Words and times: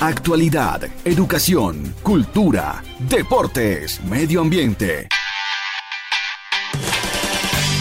Actualidad, 0.00 0.80
educación, 1.04 1.94
cultura, 2.02 2.82
deportes, 3.00 4.02
medio 4.02 4.40
ambiente. 4.40 5.08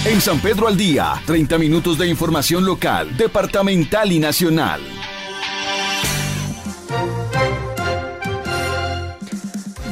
En 0.03 0.19
San 0.19 0.41
Pedro 0.41 0.67
al 0.67 0.75
Día, 0.75 1.13
30 1.25 1.57
minutos 1.57 1.97
de 1.97 2.07
información 2.07 2.65
local, 2.65 3.15
departamental 3.15 4.11
y 4.11 4.19
nacional. 4.19 4.81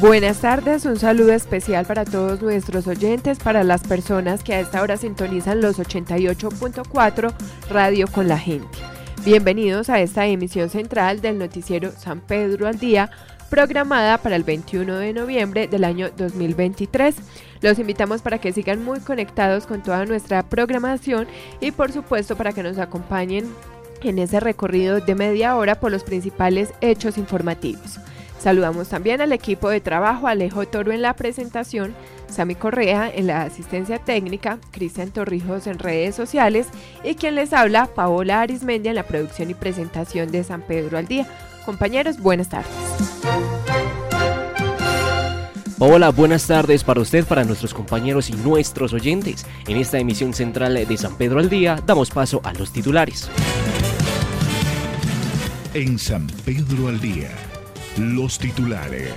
Buenas 0.01 0.41
tardes, 0.41 0.83
un 0.83 0.99
saludo 0.99 1.31
especial 1.31 1.85
para 1.85 2.03
todos 2.03 2.41
nuestros 2.41 2.87
oyentes, 2.87 3.39
para 3.39 3.63
las 3.63 3.83
personas 3.83 4.43
que 4.43 4.53
a 4.53 4.59
esta 4.59 4.81
hora 4.81 4.97
sintonizan 4.97 5.61
los 5.61 5.79
88.4 5.79 7.33
Radio 7.69 8.07
con 8.07 8.27
la 8.27 8.37
gente. 8.37 8.96
Bienvenidos 9.27 9.89
a 9.89 9.99
esta 9.99 10.25
emisión 10.25 10.69
central 10.69 11.19
del 11.19 11.37
noticiero 11.37 11.91
San 11.91 12.21
Pedro 12.21 12.65
al 12.65 12.79
Día, 12.79 13.09
programada 13.49 14.19
para 14.19 14.37
el 14.37 14.45
21 14.45 14.99
de 14.99 15.11
noviembre 15.11 15.67
del 15.67 15.83
año 15.83 16.09
2023. 16.15 17.13
Los 17.59 17.77
invitamos 17.77 18.21
para 18.21 18.39
que 18.39 18.53
sigan 18.53 18.85
muy 18.85 19.01
conectados 19.01 19.67
con 19.67 19.83
toda 19.83 20.05
nuestra 20.05 20.43
programación 20.43 21.27
y 21.59 21.71
por 21.71 21.91
supuesto 21.91 22.37
para 22.37 22.53
que 22.53 22.63
nos 22.63 22.77
acompañen 22.77 23.53
en 24.01 24.17
ese 24.17 24.39
recorrido 24.39 25.01
de 25.01 25.15
media 25.15 25.57
hora 25.57 25.77
por 25.77 25.91
los 25.91 26.05
principales 26.05 26.69
hechos 26.79 27.17
informativos. 27.17 27.99
Saludamos 28.39 28.89
también 28.89 29.21
al 29.21 29.33
equipo 29.33 29.69
de 29.69 29.81
trabajo, 29.81 30.27
Alejo 30.27 30.67
Toro 30.67 30.91
en 30.91 31.01
la 31.01 31.15
presentación, 31.15 31.95
Sami 32.29 32.55
Correa 32.55 33.11
en 33.13 33.27
la 33.27 33.41
asistencia 33.43 33.99
técnica, 33.99 34.59
Cristian 34.71 35.11
Torrijos 35.11 35.67
en 35.67 35.79
redes 35.79 36.15
sociales 36.15 36.67
y 37.03 37.15
quien 37.15 37.35
les 37.35 37.53
habla, 37.53 37.87
Paola 37.87 38.41
Arismendia 38.41 38.91
en 38.91 38.95
la 38.95 39.07
producción 39.07 39.49
y 39.49 39.53
presentación 39.53 40.31
de 40.31 40.43
San 40.43 40.61
Pedro 40.61 40.97
al 40.97 41.07
Día. 41.07 41.27
Compañeros, 41.65 42.19
buenas 42.19 42.49
tardes. 42.49 42.71
Hola, 45.79 46.09
buenas 46.09 46.47
tardes 46.47 46.83
para 46.83 47.01
usted, 47.01 47.23
para 47.23 47.43
nuestros 47.43 47.71
compañeros 47.71 48.31
y 48.31 48.33
nuestros 48.33 48.93
oyentes. 48.93 49.45
En 49.67 49.77
esta 49.77 49.99
emisión 49.99 50.33
central 50.33 50.73
de 50.73 50.97
San 50.97 51.15
Pedro 51.17 51.39
al 51.39 51.49
Día 51.49 51.79
damos 51.85 52.09
paso 52.09 52.41
a 52.43 52.51
los 52.53 52.71
titulares. 52.71 53.29
En 55.75 55.99
San 55.99 56.25
Pedro 56.43 56.87
al 56.87 56.99
Día, 56.99 57.29
los 57.97 58.37
titulares. 58.37 59.13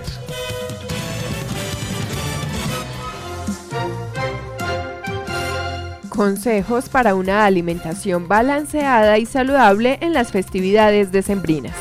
Consejos 6.09 6.89
para 6.89 7.15
una 7.15 7.45
alimentación 7.45 8.27
balanceada 8.27 9.19
y 9.19 9.27
saludable 9.27 9.99
en 10.01 10.13
las 10.13 10.33
festividades 10.33 11.13
decembrinas. 11.13 11.75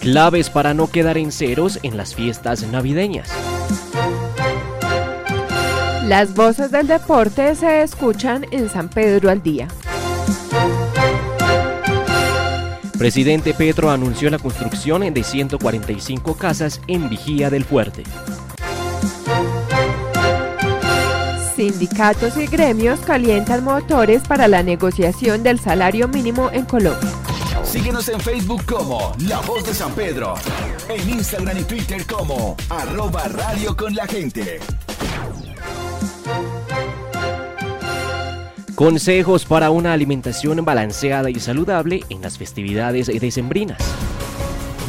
Claves 0.00 0.50
para 0.50 0.74
no 0.74 0.90
quedar 0.90 1.18
en 1.18 1.30
ceros 1.30 1.78
en 1.82 1.96
las 1.96 2.14
fiestas 2.14 2.62
navideñas. 2.64 3.28
Las 6.06 6.34
voces 6.34 6.70
del 6.70 6.86
deporte 6.86 7.54
se 7.54 7.82
escuchan 7.82 8.46
en 8.50 8.68
San 8.68 8.88
Pedro 8.88 9.30
al 9.30 9.42
día. 9.42 9.68
Presidente 13.02 13.52
Petro 13.52 13.90
anunció 13.90 14.30
la 14.30 14.38
construcción 14.38 15.12
de 15.12 15.24
145 15.24 16.36
casas 16.36 16.80
en 16.86 17.10
Vigía 17.10 17.50
del 17.50 17.64
Fuerte. 17.64 18.04
Sindicatos 21.56 22.36
y 22.36 22.46
gremios 22.46 23.00
calientan 23.00 23.64
motores 23.64 24.22
para 24.22 24.46
la 24.46 24.62
negociación 24.62 25.42
del 25.42 25.58
salario 25.58 26.06
mínimo 26.06 26.48
en 26.52 26.64
Colombia. 26.64 27.10
Síguenos 27.64 28.08
en 28.08 28.20
Facebook 28.20 28.64
como 28.66 29.12
La 29.26 29.40
Voz 29.40 29.64
de 29.64 29.74
San 29.74 29.92
Pedro. 29.94 30.34
En 30.88 31.10
Instagram 31.10 31.58
y 31.58 31.64
Twitter 31.64 32.06
como 32.06 32.56
arroba 32.70 33.24
radio 33.24 33.76
con 33.76 33.96
la 33.96 34.06
gente. 34.06 34.60
Consejos 38.74 39.44
para 39.44 39.70
una 39.70 39.92
alimentación 39.92 40.64
balanceada 40.64 41.28
y 41.28 41.38
saludable 41.38 42.04
en 42.08 42.22
las 42.22 42.38
festividades 42.38 43.06
decembrinas. 43.06 43.78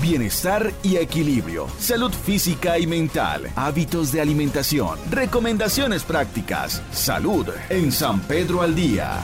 Bienestar 0.01 0.73
y 0.83 0.97
equilibrio, 0.97 1.67
salud 1.79 2.11
física 2.11 2.79
y 2.79 2.87
mental, 2.87 3.49
hábitos 3.55 4.11
de 4.11 4.21
alimentación, 4.21 4.97
recomendaciones 5.09 6.03
prácticas, 6.03 6.81
salud 6.91 7.47
en 7.69 7.91
San 7.91 8.21
Pedro 8.21 8.61
al 8.61 8.75
Día. 8.75 9.19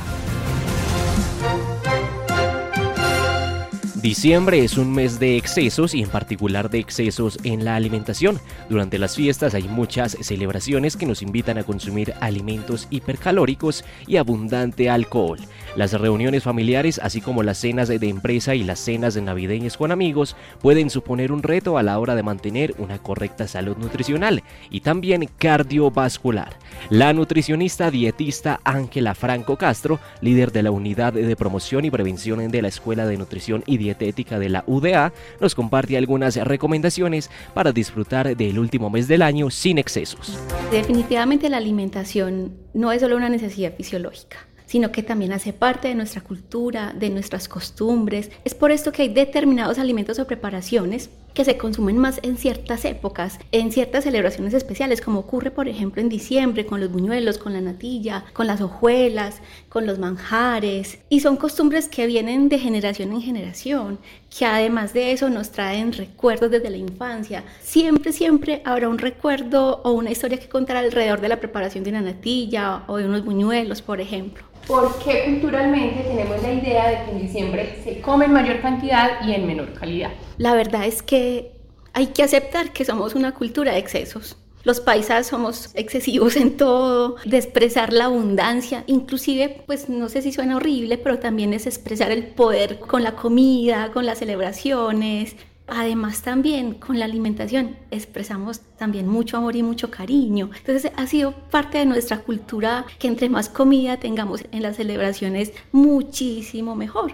Diciembre 4.02 4.64
es 4.64 4.78
un 4.78 4.94
mes 4.94 5.20
de 5.20 5.36
excesos 5.36 5.94
y 5.94 6.02
en 6.02 6.08
particular 6.08 6.70
de 6.70 6.80
excesos 6.80 7.38
en 7.44 7.66
la 7.66 7.76
alimentación. 7.76 8.40
Durante 8.70 8.98
las 8.98 9.18
fiestas 9.18 9.54
hay 9.56 9.68
muchas 9.68 10.16
celebraciones 10.22 10.96
que 10.96 11.06
nos 11.06 11.22
invitan 11.22 11.58
a 11.58 11.64
consumir 11.64 12.14
alimentos 12.22 12.88
hipercalóricos 12.92 13.84
y 14.08 14.16
abundante 14.16 14.90
alcohol. 14.90 15.40
Las 15.76 15.92
reuniones 15.92 16.44
familiares, 16.44 17.00
así 17.04 17.20
como 17.20 17.44
las 17.44 17.58
cenas 17.58 17.90
de 17.90 18.08
empresa 18.08 18.56
y 18.56 18.64
las 18.64 18.80
cenas 18.80 19.18
navideñas 19.18 19.76
con 19.76 19.92
amigos, 19.92 20.38
pueden 20.62 20.90
suponer 20.90 21.34
un 21.34 21.44
reto 21.44 21.78
a 21.78 21.84
la 21.84 22.00
hora 22.00 22.16
de 22.16 22.24
mantener 22.24 22.76
una 22.78 23.00
correcta 23.00 23.50
salud 23.50 23.76
nutricional 23.76 24.44
y 24.70 24.80
también 24.80 25.30
cardiovascular. 25.38 26.56
La 26.90 27.12
nutricionista 27.12 27.92
dietista 27.92 28.62
Ángela 28.64 29.14
Franco 29.14 29.58
Castro, 29.58 30.00
líder 30.22 30.54
de 30.54 30.64
la 30.64 30.72
unidad 30.72 31.12
de 31.12 31.36
promoción 31.36 31.84
y 31.84 31.92
prevención 31.92 32.50
de 32.50 32.62
la 32.62 32.70
Escuela 32.70 33.06
de 33.06 33.18
Nutrición 33.18 33.64
y 33.66 33.89
Dietética 33.90 34.38
de 34.38 34.50
la 34.50 34.64
UDA, 34.68 35.14
nos 35.40 35.56
comparte 35.56 35.98
algunas 35.98 36.36
recomendaciones 36.36 37.30
para 37.54 37.72
disfrutar 37.72 38.38
del 38.38 38.60
último 38.60 38.90
mes 38.90 39.08
del 39.08 39.24
año 39.24 39.50
sin 39.50 39.80
excesos. 39.80 40.38
Definitivamente 40.72 41.50
la 41.50 41.58
alimentación 41.58 42.54
no 42.74 42.92
es 42.92 43.02
solo 43.02 43.16
una 43.16 43.30
necesidad 43.30 43.74
fisiológica 43.76 44.38
sino 44.70 44.92
que 44.92 45.02
también 45.02 45.34
hace 45.34 45.52
parte 45.52 45.88
de 45.88 45.96
nuestra 45.96 46.22
cultura, 46.22 46.94
de 46.94 47.10
nuestras 47.10 47.48
costumbres. 47.48 48.30
Es 48.46 48.54
por 48.54 48.72
esto 48.72 48.92
que 48.92 49.02
hay 49.02 49.10
determinados 49.10 49.80
alimentos 49.80 50.20
o 50.20 50.28
preparaciones 50.28 51.10
que 51.40 51.46
se 51.46 51.58
consumen 51.58 51.98
más 51.98 52.20
en 52.24 52.36
ciertas 52.36 52.84
épocas, 52.84 53.40
en 53.54 53.72
ciertas 53.72 54.04
celebraciones 54.04 54.54
especiales, 54.54 55.00
como 55.00 55.20
ocurre 55.20 55.52
por 55.52 55.70
ejemplo 55.70 56.02
en 56.02 56.10
diciembre 56.10 56.66
con 56.66 56.82
los 56.82 56.92
buñuelos, 56.92 57.38
con 57.38 57.54
la 57.54 57.62
natilla, 57.62 58.26
con 58.34 58.46
las 58.46 58.60
hojuelas, 58.60 59.40
con 59.70 59.86
los 59.86 60.00
manjares. 60.00 61.00
Y 61.08 61.22
son 61.22 61.38
costumbres 61.38 61.88
que 61.88 62.08
vienen 62.08 62.50
de 62.50 62.60
generación 62.60 63.14
en 63.14 63.22
generación, 63.22 64.00
que 64.38 64.46
además 64.46 64.92
de 64.92 65.14
eso 65.14 65.30
nos 65.30 65.52
traen 65.52 65.94
recuerdos 65.94 66.52
desde 66.52 66.70
la 66.70 66.76
infancia. 66.76 67.46
Siempre, 67.62 68.12
siempre 68.12 68.62
habrá 68.66 68.90
un 68.90 68.98
recuerdo 68.98 69.80
o 69.86 69.94
una 69.94 70.12
historia 70.12 70.42
que 70.42 70.50
contar 70.50 70.76
alrededor 70.76 71.22
de 71.22 71.30
la 71.30 71.40
preparación 71.40 71.86
de 71.86 71.92
una 71.92 72.02
natilla 72.02 72.84
o 72.88 72.98
de 72.98 73.06
unos 73.06 73.24
buñuelos, 73.24 73.82
por 73.82 74.02
ejemplo. 74.02 74.44
¿Por 74.68 75.00
qué 75.00 75.24
culturalmente 75.24 76.04
tenemos 76.04 76.44
la 76.44 76.52
idea 76.52 76.90
de 76.90 77.06
que 77.06 77.12
en 77.12 77.22
diciembre 77.22 77.80
se 77.82 78.02
come 78.02 78.26
en 78.26 78.34
mayor 78.34 78.60
cantidad 78.60 79.26
y 79.26 79.32
en 79.32 79.48
menor 79.48 79.72
calidad? 79.72 80.12
La 80.40 80.54
verdad 80.54 80.86
es 80.86 81.04
que 81.04 81.52
hay 81.92 82.08
que 82.08 82.24
aceptar 82.24 82.72
que 82.72 82.86
somos 82.86 83.14
una 83.14 83.34
cultura 83.34 83.74
de 83.74 83.80
excesos. 83.80 84.38
Los 84.64 84.80
paisas 84.80 85.28
somos 85.28 85.70
excesivos 85.74 86.38
en 86.38 86.56
todo, 86.56 87.18
de 87.26 87.38
expresar 87.38 87.92
la 87.92 88.06
abundancia, 88.06 88.86
inclusive, 88.88 89.64
pues 89.68 89.90
no 89.90 90.08
sé 90.08 90.22
si 90.22 90.32
suena 90.32 90.56
horrible, 90.56 90.98
pero 90.98 91.20
también 91.20 91.54
es 91.54 91.68
expresar 91.68 92.12
el 92.12 92.26
poder 92.26 92.80
con 92.80 93.04
la 93.04 93.18
comida, 93.18 93.92
con 93.92 94.06
las 94.06 94.20
celebraciones, 94.20 95.36
Además 95.72 96.24
también 96.24 96.74
con 96.74 96.98
la 96.98 97.06
alimentación 97.06 97.78
expresamos 97.92 98.62
también 98.80 99.08
mucho 99.08 99.38
amor 99.38 99.56
y 99.56 99.62
mucho 99.62 99.92
cariño. 99.92 100.50
Entonces 100.58 100.92
ha 100.96 101.06
sido 101.06 101.32
parte 101.52 101.78
de 101.78 101.86
nuestra 101.86 102.20
cultura 102.20 102.88
que 102.98 103.08
entre 103.08 103.30
más 103.30 103.50
comida 103.50 103.98
tengamos 103.98 104.44
en 104.52 104.64
las 104.64 104.78
celebraciones 104.78 105.54
muchísimo 105.72 106.76
mejor. 106.76 107.12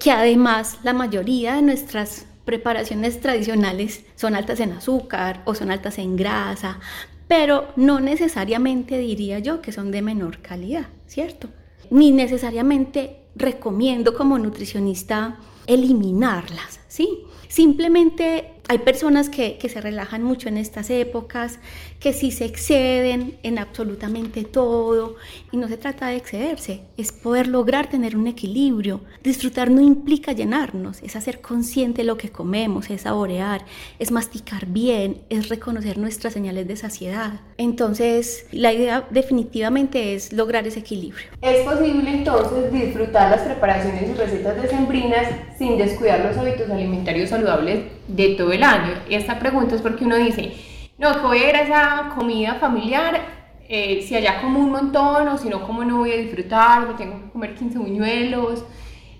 Que 0.00 0.10
además 0.10 0.80
la 0.82 0.94
mayoría 0.94 1.54
de 1.54 1.62
nuestras 1.62 2.26
preparaciones 2.46 3.20
tradicionales 3.20 4.06
son 4.14 4.34
altas 4.34 4.60
en 4.60 4.72
azúcar 4.72 5.42
o 5.44 5.54
son 5.54 5.70
altas 5.70 5.98
en 5.98 6.16
grasa, 6.16 6.80
pero 7.28 7.68
no 7.76 8.00
necesariamente 8.00 8.96
diría 8.96 9.40
yo 9.40 9.60
que 9.60 9.72
son 9.72 9.90
de 9.90 10.00
menor 10.00 10.38
calidad, 10.38 10.86
¿cierto? 11.06 11.48
Ni 11.90 12.12
necesariamente 12.12 13.18
recomiendo 13.34 14.14
como 14.14 14.38
nutricionista 14.38 15.38
eliminarlas, 15.66 16.80
¿sí? 16.88 17.24
Simplemente 17.48 18.54
hay 18.68 18.78
personas 18.78 19.28
que, 19.28 19.58
se 19.66 19.80
relajan 19.80 20.22
mucho 20.22 20.48
en 20.48 20.58
estas 20.58 20.90
épocas, 20.90 21.58
que 21.98 22.12
sí 22.12 22.30
se 22.30 22.44
exceden 22.44 23.36
en 23.42 23.58
absolutamente 23.58 24.44
todo. 24.44 25.16
Y 25.50 25.56
no 25.56 25.68
se 25.68 25.76
trata 25.76 26.08
de 26.08 26.16
excederse, 26.16 26.82
es 26.96 27.12
poder 27.12 27.48
lograr 27.48 27.88
tener 27.88 28.16
un 28.16 28.26
equilibrio. 28.26 29.00
Disfrutar 29.22 29.70
no 29.70 29.80
implica 29.80 30.32
llenarnos, 30.32 31.02
es 31.02 31.16
hacer 31.16 31.40
consciente 31.40 32.04
lo 32.04 32.16
que 32.16 32.30
comemos, 32.30 32.90
es 32.90 33.02
saborear, 33.02 33.64
es 33.98 34.10
masticar 34.10 34.66
bien, 34.66 35.22
es 35.30 35.48
reconocer 35.48 35.98
nuestras 35.98 36.32
señales 36.32 36.68
de 36.68 36.76
saciedad. 36.76 37.40
Entonces, 37.58 38.46
la 38.52 38.72
idea 38.72 39.06
definitivamente 39.10 40.14
es 40.14 40.32
lograr 40.32 40.66
ese 40.66 40.80
equilibrio. 40.80 41.26
¿Es 41.42 41.64
posible 41.64 42.10
entonces 42.10 42.72
disfrutar 42.72 43.30
las 43.30 43.42
preparaciones 43.42 44.10
y 44.10 44.14
recetas 44.14 44.62
decembrinas 44.62 45.26
sin 45.58 45.76
descuidar 45.76 46.24
los 46.24 46.36
hábitos 46.36 46.70
alimentarios 46.70 47.30
saludables 47.30 47.95
de 48.08 48.30
todo 48.30 48.52
el 48.52 48.62
año? 48.62 48.94
Y 49.08 49.14
esta 49.14 49.38
pregunta 49.38 49.74
es 49.74 49.82
porque 49.82 50.04
uno 50.04 50.16
dice, 50.16 50.54
no, 50.98 51.12
que 51.14 51.26
voy 51.26 51.38
a 51.38 51.48
ir 51.50 51.56
a 51.56 51.62
esa 51.62 52.14
comida 52.14 52.54
familiar, 52.54 53.20
eh, 53.68 54.04
si 54.06 54.14
allá 54.14 54.40
como 54.40 54.60
un 54.60 54.70
montón 54.70 55.28
o 55.28 55.38
si 55.38 55.48
no, 55.48 55.62
como 55.66 55.84
no 55.84 55.98
voy 55.98 56.12
a 56.12 56.16
disfrutar, 56.16 56.86
me 56.86 56.94
tengo 56.94 57.20
que 57.20 57.30
comer 57.30 57.54
15 57.54 57.78
buñuelos. 57.78 58.64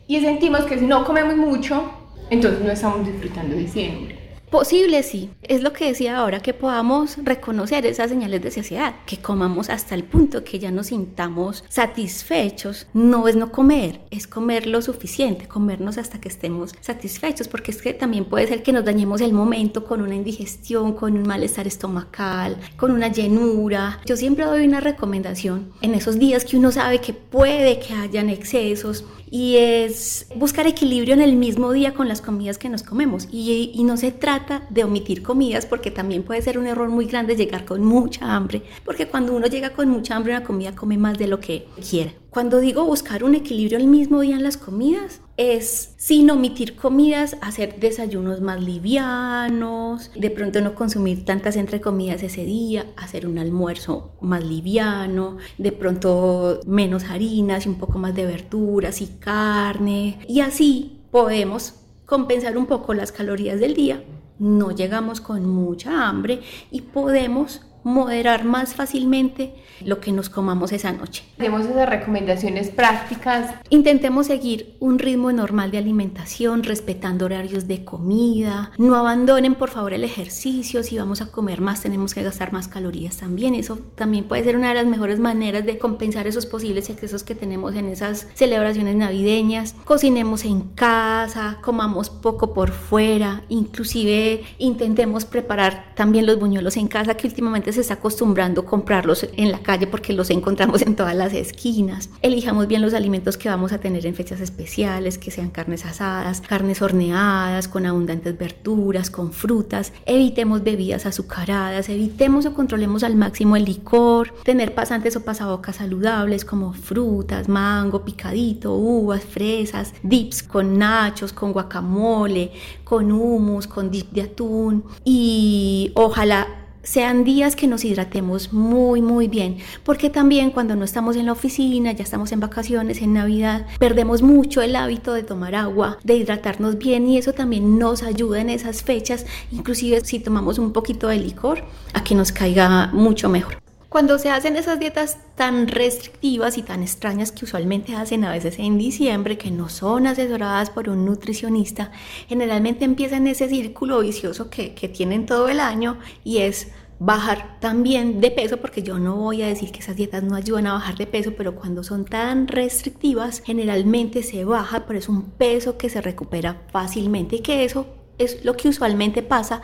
Y 0.07 0.21
sentimos 0.21 0.65
que 0.65 0.79
si 0.79 0.87
no 0.87 1.05
comemos 1.05 1.37
mucho, 1.37 1.91
entonces 2.31 2.61
no 2.61 2.71
estamos 2.71 3.07
disfrutando 3.07 3.57
diciembre. 3.57 4.26
Posible 4.51 5.03
sí, 5.03 5.31
es 5.43 5.63
lo 5.63 5.73
que 5.73 5.87
decía 5.87 6.19
ahora, 6.19 6.41
que 6.41 6.55
podamos 6.55 7.17
reconocer 7.23 7.85
esas 7.85 8.11
señales 8.11 8.43
de 8.43 8.53
saciedad, 8.53 8.95
que 9.05 9.19
comamos 9.19 9.69
hasta 9.69 9.97
el 9.97 10.05
punto 10.05 10.45
que 10.45 10.61
ya 10.61 10.71
nos 10.71 10.87
sintamos 10.87 11.65
satisfechos. 11.69 12.87
No 12.95 13.27
es 13.27 13.35
no 13.35 13.51
comer, 13.51 14.03
es 14.11 14.29
comer 14.29 14.69
lo 14.69 14.83
suficiente, 14.83 15.49
comernos 15.49 15.99
hasta 15.99 16.21
que 16.21 16.29
estemos 16.29 16.75
satisfechos, 16.81 17.49
porque 17.49 17.73
es 17.73 17.83
que 17.83 17.93
también 17.93 18.25
puede 18.25 18.47
ser 18.47 18.63
que 18.63 18.73
nos 18.73 18.85
dañemos 18.85 19.21
el 19.21 19.33
momento 19.33 19.85
con 19.85 20.01
una 20.01 20.15
indigestión, 20.15 20.93
con 20.93 21.17
un 21.17 21.27
malestar 21.27 21.67
estomacal, 21.67 22.57
con 22.77 22.93
una 22.93 23.09
llenura. 23.09 24.01
Yo 24.07 24.17
siempre 24.17 24.45
doy 24.45 24.65
una 24.65 24.81
recomendación 24.81 25.73
en 25.83 25.95
esos 25.95 26.21
días 26.21 26.45
que 26.45 26.57
uno 26.57 26.71
sabe 26.71 27.01
que 27.01 27.15
puede 27.15 27.81
que 27.81 27.95
hayan 27.95 28.31
excesos, 28.31 29.05
y 29.31 29.57
es 29.57 30.27
buscar 30.37 30.67
equilibrio 30.67 31.15
en 31.15 31.21
el 31.21 31.37
mismo 31.37 31.73
día 31.73 31.95
con 31.95 32.09
las 32.09 32.21
comidas 32.21 32.59
que 32.59 32.69
nos 32.69 32.83
comemos. 32.83 33.29
Y, 33.31 33.83
no 33.87 33.97
se 33.97 34.11
trata 34.11 34.67
de 34.69 34.83
omitir 34.83 35.23
comidas 35.23 35.65
porque 35.65 35.93
también 35.93 36.25
puede 36.25 36.43
ser 36.43 36.59
un 36.59 36.67
error 36.67 36.89
muy 36.89 37.07
grande 37.07 37.37
llegar 37.37 37.65
con 37.65 37.85
mucha 37.85 38.35
hambre, 38.35 38.63
porque 38.85 39.07
cuando 39.07 39.33
uno 39.33 39.47
llega 39.47 39.71
con 39.71 39.89
mucha 39.89 40.17
hambre 40.17 40.33
una 40.33 40.45
comida 40.45 40.75
come 40.75 40.99
más 40.99 41.19
de 41.19 41.29
lo 41.29 41.39
que 41.39 41.69
quiere. 41.89 42.17
Cuando 42.31 42.59
digo 42.59 42.85
buscar 42.85 43.23
un 43.23 43.37
equilibrio 43.37 43.79
el 43.79 43.87
mismo 43.87 44.21
día 44.21 44.35
en 44.35 44.43
las 44.43 44.57
comidas, 44.57 45.21
es 45.37 45.95
sin 45.99 46.31
omitir 46.31 46.77
comidas, 46.77 47.37
hacer 47.41 47.79
desayunos 47.79 48.41
más 48.41 48.63
livianos, 48.63 50.11
de 50.15 50.31
pronto 50.31 50.61
no 50.61 50.75
consumir 50.75 51.25
tantas 51.25 51.57
entre 51.57 51.81
comidas 51.81 52.23
ese 52.23 52.45
día, 52.45 52.87
hacer 52.97 53.27
un 53.27 53.39
almuerzo 53.39 54.13
más 54.21 54.45
liviano, 54.45 55.37
de 55.59 55.73
pronto 55.73 56.61
menos 56.67 57.05
harinas 57.05 57.67
y 57.67 57.69
un 57.69 57.77
poco 57.77 57.99
más 57.99 58.15
de 58.15 58.27
verduras 58.27 59.03
y 59.03 59.07
carne. 59.07 60.19
Y 60.27 60.41
así 60.41 61.01
podemos 61.11 61.75
compensar 62.07 62.57
un 62.57 62.67
poco 62.67 62.95
las 62.95 63.13
calorías 63.13 63.61
del 63.61 63.75
día. 63.75 64.03
No 64.39 64.71
llegamos 64.71 65.21
con 65.21 65.47
mucha 65.47 66.09
hambre 66.09 66.41
y 66.71 66.83
podemos 66.83 67.63
moderar 67.87 68.45
más 68.45 68.75
fácilmente 68.75 69.55
lo 69.85 70.01
que 70.01 70.11
nos 70.11 70.29
comamos 70.29 70.73
esa 70.73 70.91
noche. 70.91 71.23
Demos 71.39 71.67
esas 71.67 71.89
recomendaciones 71.89 72.69
prácticas. 72.71 73.55
Intentemos 73.71 74.27
seguir 74.27 74.75
un 74.81 74.99
ritmo 74.99 75.31
normal 75.31 75.71
de 75.71 75.79
alimentación, 75.79 76.65
respetando 76.65 77.27
horarios 77.27 77.69
de 77.69 77.85
comida. 77.85 78.73
No 78.77 78.97
abandonen 78.97 79.55
por 79.55 79.71
favor 79.71 79.93
el 79.93 80.03
ejercicio. 80.03 80.83
Si 80.83 80.99
vamos 80.99 81.23
a 81.23 81.31
comer 81.31 81.61
más, 81.61 81.83
tenemos 81.83 82.13
que 82.13 82.25
gastar 82.25 82.53
más 82.53 82.67
calorías 82.67 83.19
también. 83.19 83.55
Eso 83.55 83.79
también 83.95 84.25
puede 84.25 84.43
ser 84.43 84.57
una 84.57 84.71
de 84.71 84.75
las 84.75 84.87
mejores 84.87 85.21
maneras 85.21 85.65
de 85.65 85.79
compensar 85.79 86.27
esos 86.27 86.45
posibles 86.45 86.91
excesos 86.91 87.23
que 87.23 87.37
tenemos 87.37 87.77
en 87.77 87.87
esas 87.87 88.27
celebraciones 88.35 88.97
navideñas. 88.97 89.77
Cocinemos 89.85 90.45
en 90.45 90.63
casa, 90.63 91.59
comamos 91.61 92.11
poco 92.11 92.53
por 92.53 92.73
fuera, 92.73 93.45
inclusive 93.49 94.43
intentemos 94.59 95.25
preparar 95.25 95.93
también 95.95 96.27
los 96.27 96.41
buñuelos 96.41 96.77
en 96.77 96.89
casa 96.89 97.17
que 97.17 97.29
últimamente 97.29 97.76
se 97.77 97.83
está 97.83 97.95
acostumbrando 97.95 98.65
comprarlos 98.65 99.27
en 99.37 99.53
la 99.53 99.61
calle 99.61 99.87
porque 99.87 100.13
los 100.13 100.31
encontramos 100.31 100.83
en 100.83 100.97
todas 100.97 101.15
las 101.15 101.33
esquinas. 101.33 102.11
Elijamos 102.23 102.67
bien 102.67 102.83
los 102.83 102.95
alimentos 102.95 103.37
que 103.37 103.49
vamos 103.49 103.73
a 103.73 103.79
tener 103.79 104.07
en 104.07 104.15
fechas 104.15 104.41
especiales, 104.41 105.19
que 105.19 105.31
sean 105.31 105.51
carnes 105.51 105.87
asadas, 105.87 106.41
carnes 106.41 106.83
horneadas, 106.83 107.69
con 107.69 107.87
abundantes 107.87 108.37
verduras, 108.37 109.11
con 109.11 109.33
frutas. 109.33 109.93
Evitemos 110.05 110.65
bebidas 110.65 111.07
azucaradas, 111.07 111.89
evitemos 111.89 112.47
o 112.47 112.55
controlemos 112.55 113.05
al 113.05 113.17
máximo 113.17 113.57
el 113.57 113.65
licor, 113.65 114.35
tener 114.43 114.75
pasantes 114.75 115.17
o 115.17 115.25
pasabocas 115.25 115.77
saludables 115.77 116.45
como 116.45 116.73
frutas, 116.73 117.49
mango, 117.49 118.05
picadito, 118.05 118.75
uvas, 118.75 119.25
fresas, 119.25 119.95
dips 120.03 120.43
con 120.43 120.79
nachos, 120.79 121.33
con 121.33 121.53
guacamole, 121.53 122.53
con 122.85 123.13
hummus, 123.13 123.67
con 123.67 123.91
dip 123.91 124.11
de 124.13 124.23
atún 124.23 124.85
y 125.05 125.93
ojalá 125.95 126.66
sean 126.87 127.25
días 127.25 127.57
que 127.57 127.67
nos 127.67 127.85
hidratemos 127.85 128.53
muy 128.53 129.03
muy 129.03 129.27
bien, 129.27 129.59
porque 129.83 130.09
también 130.09 130.53
cuando 130.53 130.77
no 130.77 130.85
estamos 130.85 131.17
en 131.17 131.27
la 131.27 131.33
oficina, 131.33 131.91
ya 131.93 132.05
estamos 132.05 132.31
en 132.31 132.39
vacaciones, 132.39 133.03
en 133.03 133.13
Navidad, 133.13 133.67
perdemos 133.81 134.23
mucho 134.23 134.63
el 134.63 134.77
hábito 134.77 135.13
de 135.13 135.25
tomar 135.25 135.57
agua, 135.57 135.99
de 136.05 136.17
hidratarnos 136.17 136.79
bien 136.79 137.09
y 137.09 137.19
eso 137.19 137.33
también 137.33 137.79
nos 137.79 138.05
ayuda 138.05 138.41
en 138.41 138.51
esas 138.51 138.83
fechas, 138.83 139.27
inclusive 139.51 140.01
si 140.05 140.21
tomamos 140.21 140.61
un 140.61 140.73
poquito 140.73 141.09
de 141.09 141.19
licor, 141.19 141.65
a 141.93 142.05
que 142.05 142.15
nos 142.15 142.31
caiga 142.31 142.91
mucho 142.93 143.29
mejor. 143.29 143.66
Cuando 143.89 144.19
se 144.19 144.31
hacen 144.31 144.57
esas 144.57 144.81
dietas 144.81 145.19
tan 145.37 145.69
restrictivas 145.69 146.59
y 146.59 146.63
tan 146.63 146.83
extrañas 146.83 147.31
que 147.31 147.45
usualmente 147.45 147.95
hacen 147.95 148.25
a 148.25 148.33
veces 148.33 148.59
en 148.59 148.79
diciembre, 148.79 149.39
que 149.39 149.53
no 149.53 149.69
son 149.69 150.09
asesoradas 150.09 150.71
por 150.71 150.89
un 150.89 151.05
nutricionista, 151.05 151.93
generalmente 152.29 152.85
empiezan 152.85 153.29
ese 153.29 153.49
círculo 153.49 154.01
vicioso 154.01 154.51
que, 154.51 154.75
que 154.75 154.89
tienen 154.89 155.25
todo 155.25 155.49
el 155.49 155.61
año 155.61 155.99
y 156.25 156.39
es 156.39 156.69
bajar 156.99 157.61
también 157.61 158.21
de 158.21 158.31
peso, 158.31 158.57
porque 158.57 158.83
yo 158.83 158.99
no 158.99 159.17
voy 159.17 159.43
a 159.43 159.47
decir 159.47 159.71
que 159.71 159.81
esas 159.81 159.97
dietas 159.97 160.23
no 160.23 160.35
ayudan 160.35 160.67
a 160.67 160.73
bajar 160.73 160.97
de 160.97 161.07
peso, 161.07 161.35
pero 161.37 161.55
cuando 161.55 161.85
son 161.85 162.05
tan 162.05 162.49
restrictivas, 162.49 163.43
generalmente 163.45 164.23
se 164.23 164.45
baja, 164.45 164.87
pero 164.87 164.99
es 164.99 165.09
un 165.09 165.31
peso 165.31 165.77
que 165.77 165.91
se 165.91 166.01
recupera 166.01 166.63
fácilmente 166.73 167.37
y 167.37 167.41
que 167.41 167.65
eso 167.65 167.87
es 168.19 168.45
lo 168.45 168.57
que 168.57 168.69
usualmente 168.69 169.23
pasa 169.23 169.61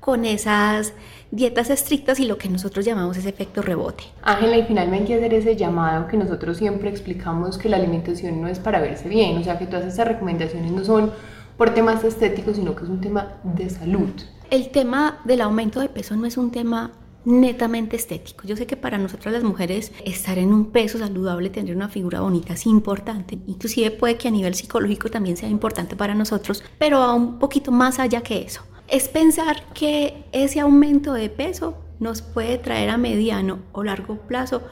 con 0.00 0.24
esas 0.24 0.92
dietas 1.30 1.70
estrictas 1.70 2.20
y 2.20 2.26
lo 2.26 2.38
que 2.38 2.48
nosotros 2.48 2.84
llamamos 2.84 3.16
ese 3.16 3.28
efecto 3.28 3.62
rebote. 3.62 4.04
Ángela, 4.22 4.56
y 4.56 4.64
finalmente 4.64 5.14
hacer 5.14 5.34
ese 5.34 5.56
llamado 5.56 6.08
que 6.08 6.16
nosotros 6.16 6.56
siempre 6.56 6.88
explicamos 6.88 7.58
que 7.58 7.68
la 7.68 7.76
alimentación 7.76 8.40
no 8.40 8.48
es 8.48 8.58
para 8.58 8.80
verse 8.80 9.08
bien, 9.08 9.38
o 9.38 9.44
sea 9.44 9.58
que 9.58 9.66
todas 9.66 9.86
esas 9.86 10.06
recomendaciones 10.06 10.72
no 10.72 10.84
son 10.84 11.10
por 11.56 11.70
temas 11.74 12.04
estéticos, 12.04 12.56
sino 12.56 12.74
que 12.74 12.84
es 12.84 12.90
un 12.90 13.00
tema 13.00 13.38
de 13.42 13.70
salud. 13.70 14.10
El 14.50 14.68
tema 14.70 15.20
del 15.24 15.40
aumento 15.40 15.80
de 15.80 15.88
peso 15.88 16.16
no 16.16 16.26
es 16.26 16.36
un 16.36 16.50
tema 16.50 16.92
netamente 17.24 17.96
estético. 17.96 18.46
Yo 18.46 18.56
sé 18.56 18.66
que 18.66 18.76
para 18.76 18.98
nosotras 18.98 19.34
las 19.34 19.42
mujeres 19.42 19.92
estar 20.04 20.38
en 20.38 20.52
un 20.52 20.66
peso 20.66 20.98
saludable, 20.98 21.50
tener 21.50 21.74
una 21.74 21.88
figura 21.88 22.20
bonita 22.20 22.52
es 22.52 22.66
importante. 22.66 23.36
Inclusive 23.48 23.90
puede 23.90 24.16
que 24.16 24.28
a 24.28 24.30
nivel 24.30 24.54
psicológico 24.54 25.10
también 25.10 25.36
sea 25.36 25.48
importante 25.48 25.96
para 25.96 26.14
nosotros, 26.14 26.62
pero 26.78 27.00
va 27.00 27.12
un 27.14 27.40
poquito 27.40 27.72
más 27.72 27.98
allá 27.98 28.20
que 28.20 28.42
eso 28.42 28.62
es 28.88 29.08
pensar 29.08 29.64
que 29.74 30.24
ese 30.32 30.60
aumento 30.60 31.12
de 31.12 31.28
peso 31.28 31.78
nos 31.98 32.22
puede 32.22 32.58
traer 32.58 32.90
a 32.90 32.98
mediano 32.98 33.60
o 33.72 33.82
largo 33.82 34.16
plazo 34.16 34.62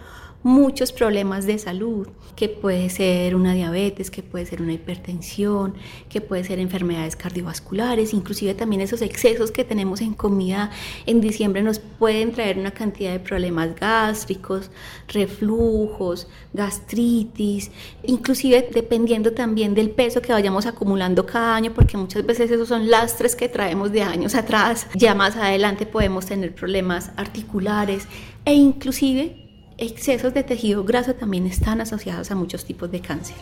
muchos 0.44 0.92
problemas 0.92 1.46
de 1.46 1.58
salud, 1.58 2.06
que 2.36 2.50
puede 2.50 2.90
ser 2.90 3.34
una 3.34 3.54
diabetes, 3.54 4.10
que 4.10 4.22
puede 4.22 4.44
ser 4.44 4.60
una 4.60 4.74
hipertensión, 4.74 5.74
que 6.10 6.20
puede 6.20 6.44
ser 6.44 6.58
enfermedades 6.58 7.16
cardiovasculares, 7.16 8.12
inclusive 8.12 8.52
también 8.52 8.82
esos 8.82 9.00
excesos 9.00 9.50
que 9.50 9.64
tenemos 9.64 10.02
en 10.02 10.12
comida 10.12 10.70
en 11.06 11.22
diciembre 11.22 11.62
nos 11.62 11.78
pueden 11.78 12.32
traer 12.32 12.58
una 12.58 12.72
cantidad 12.72 13.12
de 13.12 13.20
problemas 13.20 13.74
gástricos, 13.74 14.70
reflujos, 15.08 16.28
gastritis, 16.52 17.70
inclusive 18.02 18.68
dependiendo 18.70 19.32
también 19.32 19.74
del 19.74 19.90
peso 19.90 20.20
que 20.20 20.34
vayamos 20.34 20.66
acumulando 20.66 21.24
cada 21.24 21.56
año, 21.56 21.72
porque 21.72 21.96
muchas 21.96 22.26
veces 22.26 22.50
esos 22.50 22.68
son 22.68 22.90
lastres 22.90 23.34
que 23.34 23.48
traemos 23.48 23.92
de 23.92 24.02
años 24.02 24.34
atrás, 24.34 24.88
ya 24.94 25.14
más 25.14 25.36
adelante 25.36 25.86
podemos 25.86 26.26
tener 26.26 26.54
problemas 26.54 27.12
articulares 27.16 28.06
e 28.44 28.52
inclusive 28.52 29.43
excesos 29.78 30.34
de 30.34 30.42
tejido 30.42 30.84
graso 30.84 31.14
también 31.14 31.46
están 31.46 31.80
asociados 31.80 32.30
a 32.30 32.34
muchos 32.34 32.64
tipos 32.64 32.90
de 32.90 33.00
cáncer. 33.00 33.36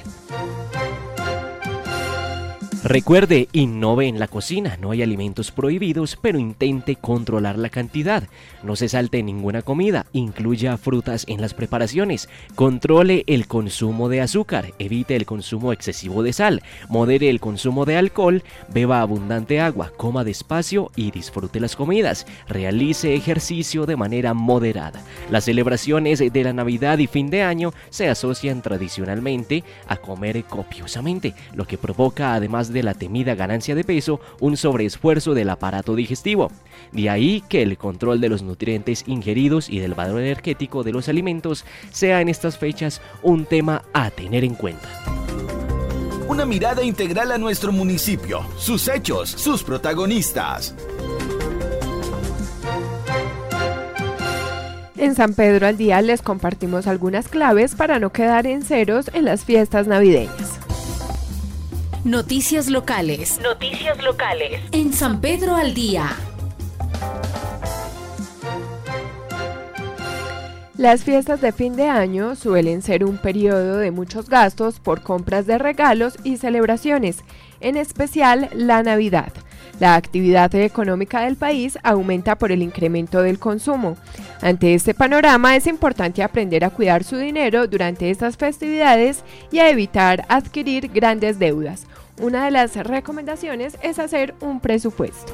Recuerde, 2.85 3.49
innove 3.53 4.09
en 4.09 4.19
la 4.19 4.27
cocina. 4.27 4.77
No 4.81 4.91
hay 4.91 5.03
alimentos 5.03 5.53
prohibidos, 5.53 6.19
pero 6.21 6.41
intente 6.41 6.97
controlar 6.97 7.57
la 7.57 7.69
cantidad. 7.69 8.25
No 8.65 8.75
se 8.75 8.89
salte 8.89 9.23
ninguna 9.23 9.63
comida. 9.63 10.07
Incluya 10.13 10.77
frutas 10.77 11.25
en 11.29 11.41
las 11.41 11.55
preparaciones. 11.55 12.29
Controle 12.57 13.23
el 13.29 13.47
consumo 13.47 14.09
de 14.09 14.21
azúcar. 14.21 14.73
Evite 14.81 15.15
el 15.15 15.27
consumo 15.27 15.73
excesivo 15.73 16.25
de 16.25 16.33
sal. 16.33 16.61
Modere 16.89 17.31
el 17.31 17.39
consumo 17.39 17.85
de 17.85 17.97
alcohol. 17.97 18.43
Beba 18.75 19.01
abundante 19.01 19.61
agua. 19.61 19.93
Coma 19.97 20.25
despacio 20.25 20.91
y 20.97 21.13
disfrute 21.13 21.61
las 21.61 21.77
comidas. 21.77 22.27
Realice 22.49 23.15
ejercicio 23.15 23.87
de 23.87 23.95
manera 23.95 24.35
moderada. 24.35 25.01
Las 25.31 25.45
celebraciones 25.45 26.19
de 26.19 26.45
la 26.45 26.53
Navidad 26.53 26.99
y 26.99 27.07
fin 27.07 27.31
de 27.31 27.43
año 27.43 27.73
se 27.91 28.09
asocian 28.09 28.61
tradicionalmente 28.61 29.63
a 29.87 29.99
comer 29.99 30.43
copiosamente, 30.45 31.35
lo 31.55 31.65
que 31.65 31.79
provoca 31.79 32.35
además 32.73 32.75
de 32.75 32.83
la 32.83 32.95
temida 32.95 33.35
ganancia 33.35 33.75
de 33.75 33.85
peso 33.85 34.21
un 34.41 34.57
sobreesfuerzo 34.57 35.35
del 35.35 35.51
aparato 35.51 35.95
digestivo. 35.95 36.51
De 36.93 37.09
ahí 37.09 37.43
que 37.49 37.63
el 37.63 37.77
control 37.77 38.21
de 38.21 38.29
los 38.29 38.43
nutrientes 38.43 39.05
ingeridos 39.07 39.69
y 39.69 39.79
del 39.79 39.95
valor 39.95 40.21
energético 40.21 40.83
de 40.83 40.93
los 40.93 41.09
alimentos 41.09 41.65
sea 41.91 42.21
en 42.21 42.29
estas 42.29 42.59
fechas 42.59 43.01
un 43.23 43.45
tema 43.45 43.83
a 43.93 44.11
tener 44.11 44.45
en 44.45 44.55
cuenta. 44.55 44.89
Una 46.29 46.47
mirada 46.47 46.83
integral 46.83 47.31
a 47.33 47.39
nuestro 47.39 47.73
municipio, 47.73 48.41
sus 48.57 48.89
hechos, 48.89 49.29
sus 49.29 49.63
protagonistas. 49.63 50.75
En 54.97 55.15
San 55.17 55.35
Pedro 55.35 55.67
al 55.67 55.77
Día 55.77 56.01
les 56.01 56.23
compartimos 56.23 56.87
algunas 56.87 57.29
claves 57.29 57.75
para 57.75 57.99
no 57.99 58.13
quedar 58.13 58.47
en 58.47 58.63
ceros 58.63 59.11
en 59.13 59.25
las 59.25 59.45
fiestas 59.45 59.89
navideñas. 59.89 60.62
Noticias 62.05 62.69
locales. 62.69 63.39
Noticias 63.41 64.03
locales. 64.03 64.61
En 64.73 64.93
San 64.93 65.21
Pedro 65.21 65.55
al 65.55 65.73
día. 65.73 66.11
Las 70.77 71.05
fiestas 71.05 71.41
de 71.41 71.53
fin 71.53 71.77
de 71.77 71.87
año 71.87 72.35
suelen 72.35 72.83
ser 72.83 73.05
un 73.05 73.19
periodo 73.19 73.77
de 73.77 73.93
muchos 73.93 74.29
gastos 74.29 74.81
por 74.81 75.03
compras 75.03 75.47
de 75.47 75.59
regalos 75.59 76.15
y 76.25 76.39
celebraciones, 76.39 77.19
en 77.61 77.77
especial 77.77 78.51
la 78.53 78.83
Navidad. 78.83 79.33
La 79.79 79.95
actividad 79.95 80.53
económica 80.57 81.21
del 81.21 81.37
país 81.37 81.79
aumenta 81.85 82.37
por 82.37 82.51
el 82.51 82.63
incremento 82.63 83.23
del 83.23 83.39
consumo. 83.39 83.97
Ante 84.41 84.75
este 84.75 84.93
panorama 84.93 85.55
es 85.55 85.69
importante 85.69 86.25
aprender 86.25 86.65
a 86.65 86.71
cuidar 86.71 87.05
su 87.05 87.17
dinero 87.17 87.69
durante 87.69 88.11
estas 88.11 88.37
festividades 88.37 89.23
y 89.53 89.61
a 89.61 89.71
evitar 89.71 90.25
adquirir 90.29 90.89
grandes 90.89 91.39
deudas. 91.39 91.87
Una 92.21 92.45
de 92.45 92.51
las 92.51 92.77
recomendaciones 92.77 93.77
es 93.83 93.99
hacer 93.99 94.35
un 94.41 94.61
presupuesto. 94.61 95.33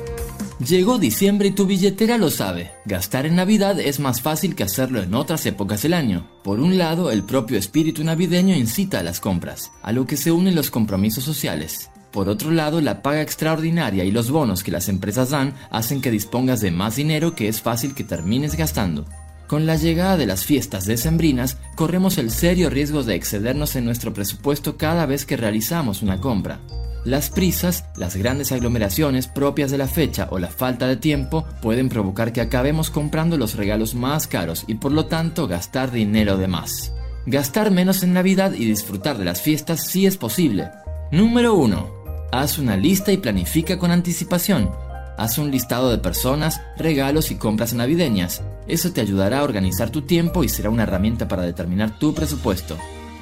Llegó 0.65 0.99
diciembre 0.99 1.49
y 1.49 1.51
tu 1.53 1.67
billetera 1.67 2.19
lo 2.19 2.31
sabe. 2.31 2.73
Gastar 2.85 3.27
en 3.27 3.37
Navidad 3.37 3.79
es 3.79 4.01
más 4.01 4.21
fácil 4.21 4.55
que 4.55 4.65
hacerlo 4.65 5.01
en 5.01 5.15
otras 5.15 5.47
épocas 5.47 5.83
del 5.83 5.95
año. 5.95 6.29
Por 6.43 6.61
un 6.61 6.79
lado, 6.79 7.11
el 7.11 7.23
propio 7.23 7.59
espíritu 7.59 8.03
navideño 8.03 8.57
incita 8.57 9.01
a 9.01 9.03
las 9.03 9.21
compras, 9.21 9.71
a 9.83 9.93
lo 9.93 10.07
que 10.07 10.17
se 10.17 10.33
unen 10.33 10.55
los 10.55 10.71
compromisos 10.71 11.25
sociales. 11.25 11.91
Por 12.13 12.29
otro 12.29 12.51
lado, 12.51 12.81
la 12.81 13.03
paga 13.03 13.23
extraordinaria 13.23 14.05
y 14.05 14.11
los 14.11 14.31
bonos 14.31 14.65
que 14.65 14.73
las 14.73 14.89
empresas 14.89 15.31
dan 15.31 15.55
hacen 15.71 16.01
que 16.01 16.11
dispongas 16.11 16.61
de 16.61 16.71
más 16.71 16.97
dinero 16.97 17.35
que 17.35 17.49
es 17.49 17.61
fácil 17.61 17.95
que 17.95 18.05
termines 18.05 18.57
gastando. 18.57 19.05
Con 19.49 19.65
la 19.65 19.77
llegada 19.77 20.19
de 20.19 20.27
las 20.27 20.45
fiestas 20.45 20.85
decembrinas, 20.85 21.57
corremos 21.75 22.19
el 22.19 22.31
serio 22.31 22.69
riesgo 22.69 23.03
de 23.03 23.15
excedernos 23.15 23.77
en 23.77 23.87
nuestro 23.87 24.13
presupuesto 24.13 24.77
cada 24.77 25.07
vez 25.07 25.25
que 25.25 25.39
realizamos 25.39 26.03
una 26.03 26.21
compra. 26.21 26.61
Las 27.07 27.31
prisas, 27.31 27.87
las 27.97 28.15
grandes 28.15 28.53
aglomeraciones 28.53 29.27
propias 29.27 29.71
de 29.71 29.79
la 29.79 29.89
fecha 29.89 30.29
o 30.31 30.39
la 30.39 30.49
falta 30.49 30.87
de 30.87 30.99
tiempo 30.99 31.47
pueden 31.63 31.89
provocar 31.89 32.35
que 32.35 32.43
acabemos 32.43 32.91
comprando 32.91 33.39
los 33.39 33.55
regalos 33.55 33.95
más 33.95 34.27
caros 34.27 34.65
y 34.67 34.75
por 34.75 34.93
lo 34.93 35.07
tanto 35.07 35.49
gastar 35.49 35.93
dinero 35.93 36.37
de 36.37 36.47
más. 36.47 36.93
Gastar 37.25 37.71
menos 37.71 38.03
en 38.03 38.13
Navidad 38.13 38.53
y 38.53 38.67
disfrutar 38.67 39.17
de 39.17 39.25
las 39.25 39.41
fiestas 39.41 39.87
sí 39.87 40.05
es 40.05 40.19
posible. 40.19 40.69
Número 41.11 41.55
1. 41.55 42.29
Haz 42.33 42.59
una 42.59 42.77
lista 42.77 43.13
y 43.13 43.17
planifica 43.17 43.79
con 43.79 43.93
anticipación. 43.93 44.71
Haz 45.17 45.39
un 45.39 45.51
listado 45.51 45.91
de 45.91 45.97
personas, 45.97 46.61
regalos 46.77 47.31
y 47.31 47.37
compras 47.37 47.73
navideñas. 47.73 48.43
Eso 48.69 48.93
te 48.93 49.01
ayudará 49.01 49.41
a 49.41 49.45
organizar 49.45 49.91
tu 49.91 50.03
tiempo 50.03 50.45
y 50.45 50.49
será 50.49 50.69
una 50.69 50.83
herramienta 50.83 51.27
para 51.27 51.43
determinar 51.43 51.99
tu 51.99 52.15
presupuesto. 52.15 52.77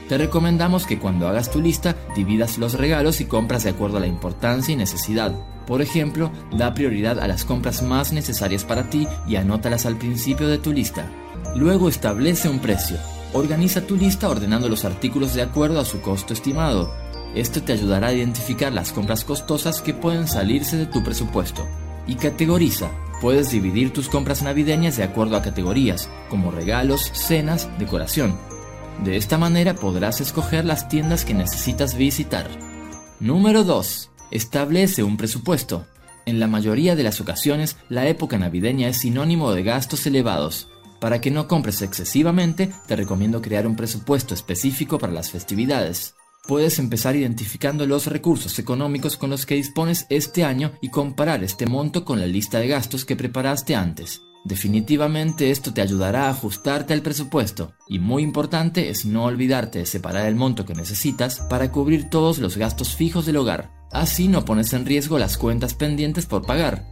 Te 0.09 0.19
recomendamos 0.19 0.87
que 0.87 0.99
cuando 0.99 1.29
hagas 1.29 1.51
tu 1.51 1.61
lista 1.61 1.97
dividas 2.15 2.59
los 2.59 2.75
regalos 2.75 3.21
y 3.21 3.25
compras 3.25 3.65
de 3.65 3.71
acuerdo 3.71 3.97
a 3.97 4.01
la 4.01 4.07
importancia 4.07 4.73
y 4.73 4.77
necesidad. 4.77 5.33
Por 5.67 5.83
ejemplo, 5.83 6.31
da 6.53 6.75
prioridad 6.75 7.19
a 7.19 7.27
las 7.27 7.45
compras 7.45 7.83
más 7.83 8.13
necesarias 8.13 8.65
para 8.65 8.89
ti 8.89 9.09
y 9.27 9.37
anótalas 9.37 9.87
al 9.87 9.97
principio 9.97 10.47
de 10.47 10.59
tu 10.59 10.73
lista. 10.73 11.11
Luego 11.57 11.89
establece 11.89 12.49
un 12.49 12.61
precio. 12.61 12.99
Organiza 13.33 13.81
tu 13.81 13.97
lista 13.97 14.29
ordenando 14.29 14.69
los 14.69 14.85
artículos 14.85 15.35
de 15.35 15.43
acuerdo 15.43 15.81
a 15.81 15.85
su 15.85 16.01
costo 16.01 16.33
estimado. 16.33 16.93
Esto 17.35 17.63
te 17.63 17.73
ayudará 17.73 18.09
a 18.09 18.13
identificar 18.13 18.73
las 18.73 18.93
compras 18.93 19.25
costosas 19.25 19.81
que 19.83 19.93
pueden 19.93 20.29
salirse 20.29 20.77
de 20.77 20.87
tu 20.87 21.03
presupuesto. 21.03 21.67
Y 22.07 22.17
categoriza. 22.17 22.91
Puedes 23.21 23.51
dividir 23.51 23.93
tus 23.93 24.09
compras 24.09 24.43
navideñas 24.43 24.97
de 24.97 25.05
acuerdo 25.05 25.37
a 25.37 25.43
categorías, 25.43 26.09
como 26.29 26.51
regalos, 26.51 27.11
cenas, 27.15 27.69
decoración. 27.79 28.37
De 29.05 29.17
esta 29.17 29.39
manera 29.39 29.75
podrás 29.75 30.21
escoger 30.21 30.65
las 30.65 30.89
tiendas 30.89 31.25
que 31.25 31.35
necesitas 31.35 31.97
visitar. 31.97 32.49
Número 33.21 33.65
2. 33.65 34.11
Establece 34.31 35.03
un 35.03 35.17
presupuesto. 35.17 35.87
En 36.27 36.41
la 36.41 36.47
mayoría 36.47 36.97
de 36.97 37.03
las 37.03 37.21
ocasiones, 37.21 37.77
la 37.89 38.07
época 38.07 38.39
navideña 38.39 38.89
es 38.89 38.99
sinónimo 38.99 39.53
de 39.53 39.63
gastos 39.63 40.07
elevados. 40.07 40.69
Para 41.01 41.21
que 41.21 41.31
no 41.31 41.47
compres 41.47 41.83
excesivamente, 41.83 42.73
te 42.87 42.97
recomiendo 42.97 43.43
crear 43.43 43.67
un 43.67 43.77
presupuesto 43.77 44.35
específico 44.35 44.99
para 44.99 45.13
las 45.13 45.31
festividades. 45.31 46.15
Puedes 46.47 46.79
empezar 46.79 47.17
identificando 47.17 47.87
los 47.87 48.07
recursos 48.07 48.59
económicos 48.61 49.17
con 49.17 49.31
los 49.31 49.47
que 49.47 49.57
dispones 49.57 50.07
este 50.11 50.45
año 50.45 50.73
y 50.81 50.91
comparar 50.91 51.43
este 51.43 51.67
monto 51.67 52.05
con 52.05 52.21
la 52.21 52.27
lista 52.27 52.61
de 52.61 52.69
gastos 52.69 53.05
que 53.05 53.17
preparaste 53.17 53.75
antes. 53.75 54.23
Definitivamente 54.45 55.51
esto 55.51 55.75
te 55.75 55.81
ayudará 55.81 56.27
a 56.27 56.31
ajustarte 56.31 56.95
al 56.95 57.03
presupuesto 57.03 57.73
y 57.89 57.99
muy 57.99 58.23
importante 58.23 58.91
es 58.91 59.05
no 59.05 59.25
olvidarte 59.25 59.81
de 59.81 59.87
separar 59.87 60.27
el 60.27 60.37
monto 60.37 60.65
que 60.65 60.75
necesitas 60.75 61.41
para 61.51 61.73
cubrir 61.73 62.09
todos 62.11 62.39
los 62.39 62.57
gastos 62.57 62.95
fijos 62.95 63.27
del 63.27 63.39
hogar. 63.39 63.73
Así 63.91 64.29
no 64.29 64.45
pones 64.45 64.73
en 64.73 64.87
riesgo 64.87 65.19
las 65.19 65.37
cuentas 65.37 65.75
pendientes 65.75 66.27
por 66.27 66.47
pagar. 66.47 66.87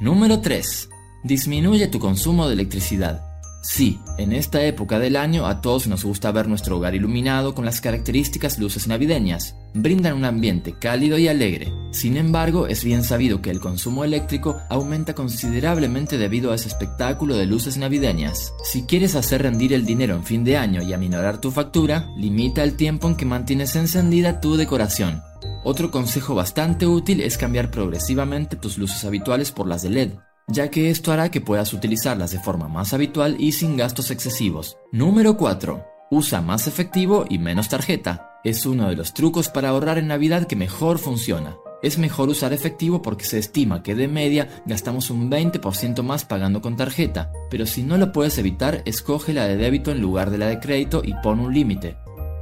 Número 0.00 0.40
3. 0.40 0.88
Disminuye 1.24 1.88
tu 1.88 1.98
consumo 1.98 2.46
de 2.46 2.54
electricidad. 2.54 3.33
Sí, 3.64 3.98
en 4.18 4.34
esta 4.34 4.62
época 4.62 4.98
del 4.98 5.16
año 5.16 5.46
a 5.46 5.62
todos 5.62 5.86
nos 5.86 6.04
gusta 6.04 6.30
ver 6.30 6.48
nuestro 6.48 6.76
hogar 6.76 6.94
iluminado 6.94 7.54
con 7.54 7.64
las 7.64 7.80
características 7.80 8.58
luces 8.58 8.88
navideñas. 8.88 9.56
Brindan 9.72 10.18
un 10.18 10.26
ambiente 10.26 10.74
cálido 10.78 11.16
y 11.16 11.28
alegre. 11.28 11.72
Sin 11.90 12.18
embargo, 12.18 12.66
es 12.66 12.84
bien 12.84 13.02
sabido 13.02 13.40
que 13.40 13.50
el 13.50 13.60
consumo 13.60 14.04
eléctrico 14.04 14.58
aumenta 14.68 15.14
considerablemente 15.14 16.18
debido 16.18 16.52
a 16.52 16.56
ese 16.56 16.68
espectáculo 16.68 17.36
de 17.36 17.46
luces 17.46 17.78
navideñas. 17.78 18.52
Si 18.64 18.82
quieres 18.82 19.14
hacer 19.14 19.40
rendir 19.40 19.72
el 19.72 19.86
dinero 19.86 20.14
en 20.14 20.24
fin 20.24 20.44
de 20.44 20.58
año 20.58 20.82
y 20.82 20.92
aminorar 20.92 21.40
tu 21.40 21.50
factura, 21.50 22.06
limita 22.18 22.62
el 22.62 22.76
tiempo 22.76 23.08
en 23.08 23.16
que 23.16 23.24
mantienes 23.24 23.76
encendida 23.76 24.42
tu 24.42 24.58
decoración. 24.58 25.22
Otro 25.64 25.90
consejo 25.90 26.34
bastante 26.34 26.86
útil 26.86 27.22
es 27.22 27.38
cambiar 27.38 27.70
progresivamente 27.70 28.56
tus 28.56 28.76
luces 28.76 29.06
habituales 29.06 29.52
por 29.52 29.66
las 29.66 29.80
de 29.80 29.88
LED 29.88 30.10
ya 30.46 30.70
que 30.70 30.90
esto 30.90 31.12
hará 31.12 31.30
que 31.30 31.40
puedas 31.40 31.72
utilizarlas 31.72 32.30
de 32.30 32.38
forma 32.38 32.68
más 32.68 32.92
habitual 32.92 33.36
y 33.38 33.52
sin 33.52 33.76
gastos 33.76 34.10
excesivos. 34.10 34.78
Número 34.92 35.36
4. 35.36 35.84
Usa 36.10 36.40
más 36.40 36.66
efectivo 36.66 37.24
y 37.28 37.38
menos 37.38 37.68
tarjeta. 37.68 38.40
Es 38.44 38.66
uno 38.66 38.88
de 38.88 38.96
los 38.96 39.14
trucos 39.14 39.48
para 39.48 39.70
ahorrar 39.70 39.98
en 39.98 40.08
Navidad 40.08 40.46
que 40.46 40.56
mejor 40.56 40.98
funciona. 40.98 41.56
Es 41.82 41.98
mejor 41.98 42.28
usar 42.28 42.52
efectivo 42.52 43.02
porque 43.02 43.24
se 43.24 43.38
estima 43.38 43.82
que 43.82 43.94
de 43.94 44.08
media 44.08 44.62
gastamos 44.64 45.10
un 45.10 45.30
20% 45.30 46.02
más 46.02 46.24
pagando 46.24 46.62
con 46.62 46.76
tarjeta, 46.76 47.30
pero 47.50 47.66
si 47.66 47.82
no 47.82 47.98
lo 47.98 48.10
puedes 48.10 48.38
evitar, 48.38 48.82
escoge 48.86 49.34
la 49.34 49.46
de 49.46 49.56
débito 49.56 49.90
en 49.90 50.00
lugar 50.00 50.30
de 50.30 50.38
la 50.38 50.46
de 50.46 50.60
crédito 50.60 51.02
y 51.04 51.14
pon 51.22 51.40
un 51.40 51.52
límite. 51.52 51.96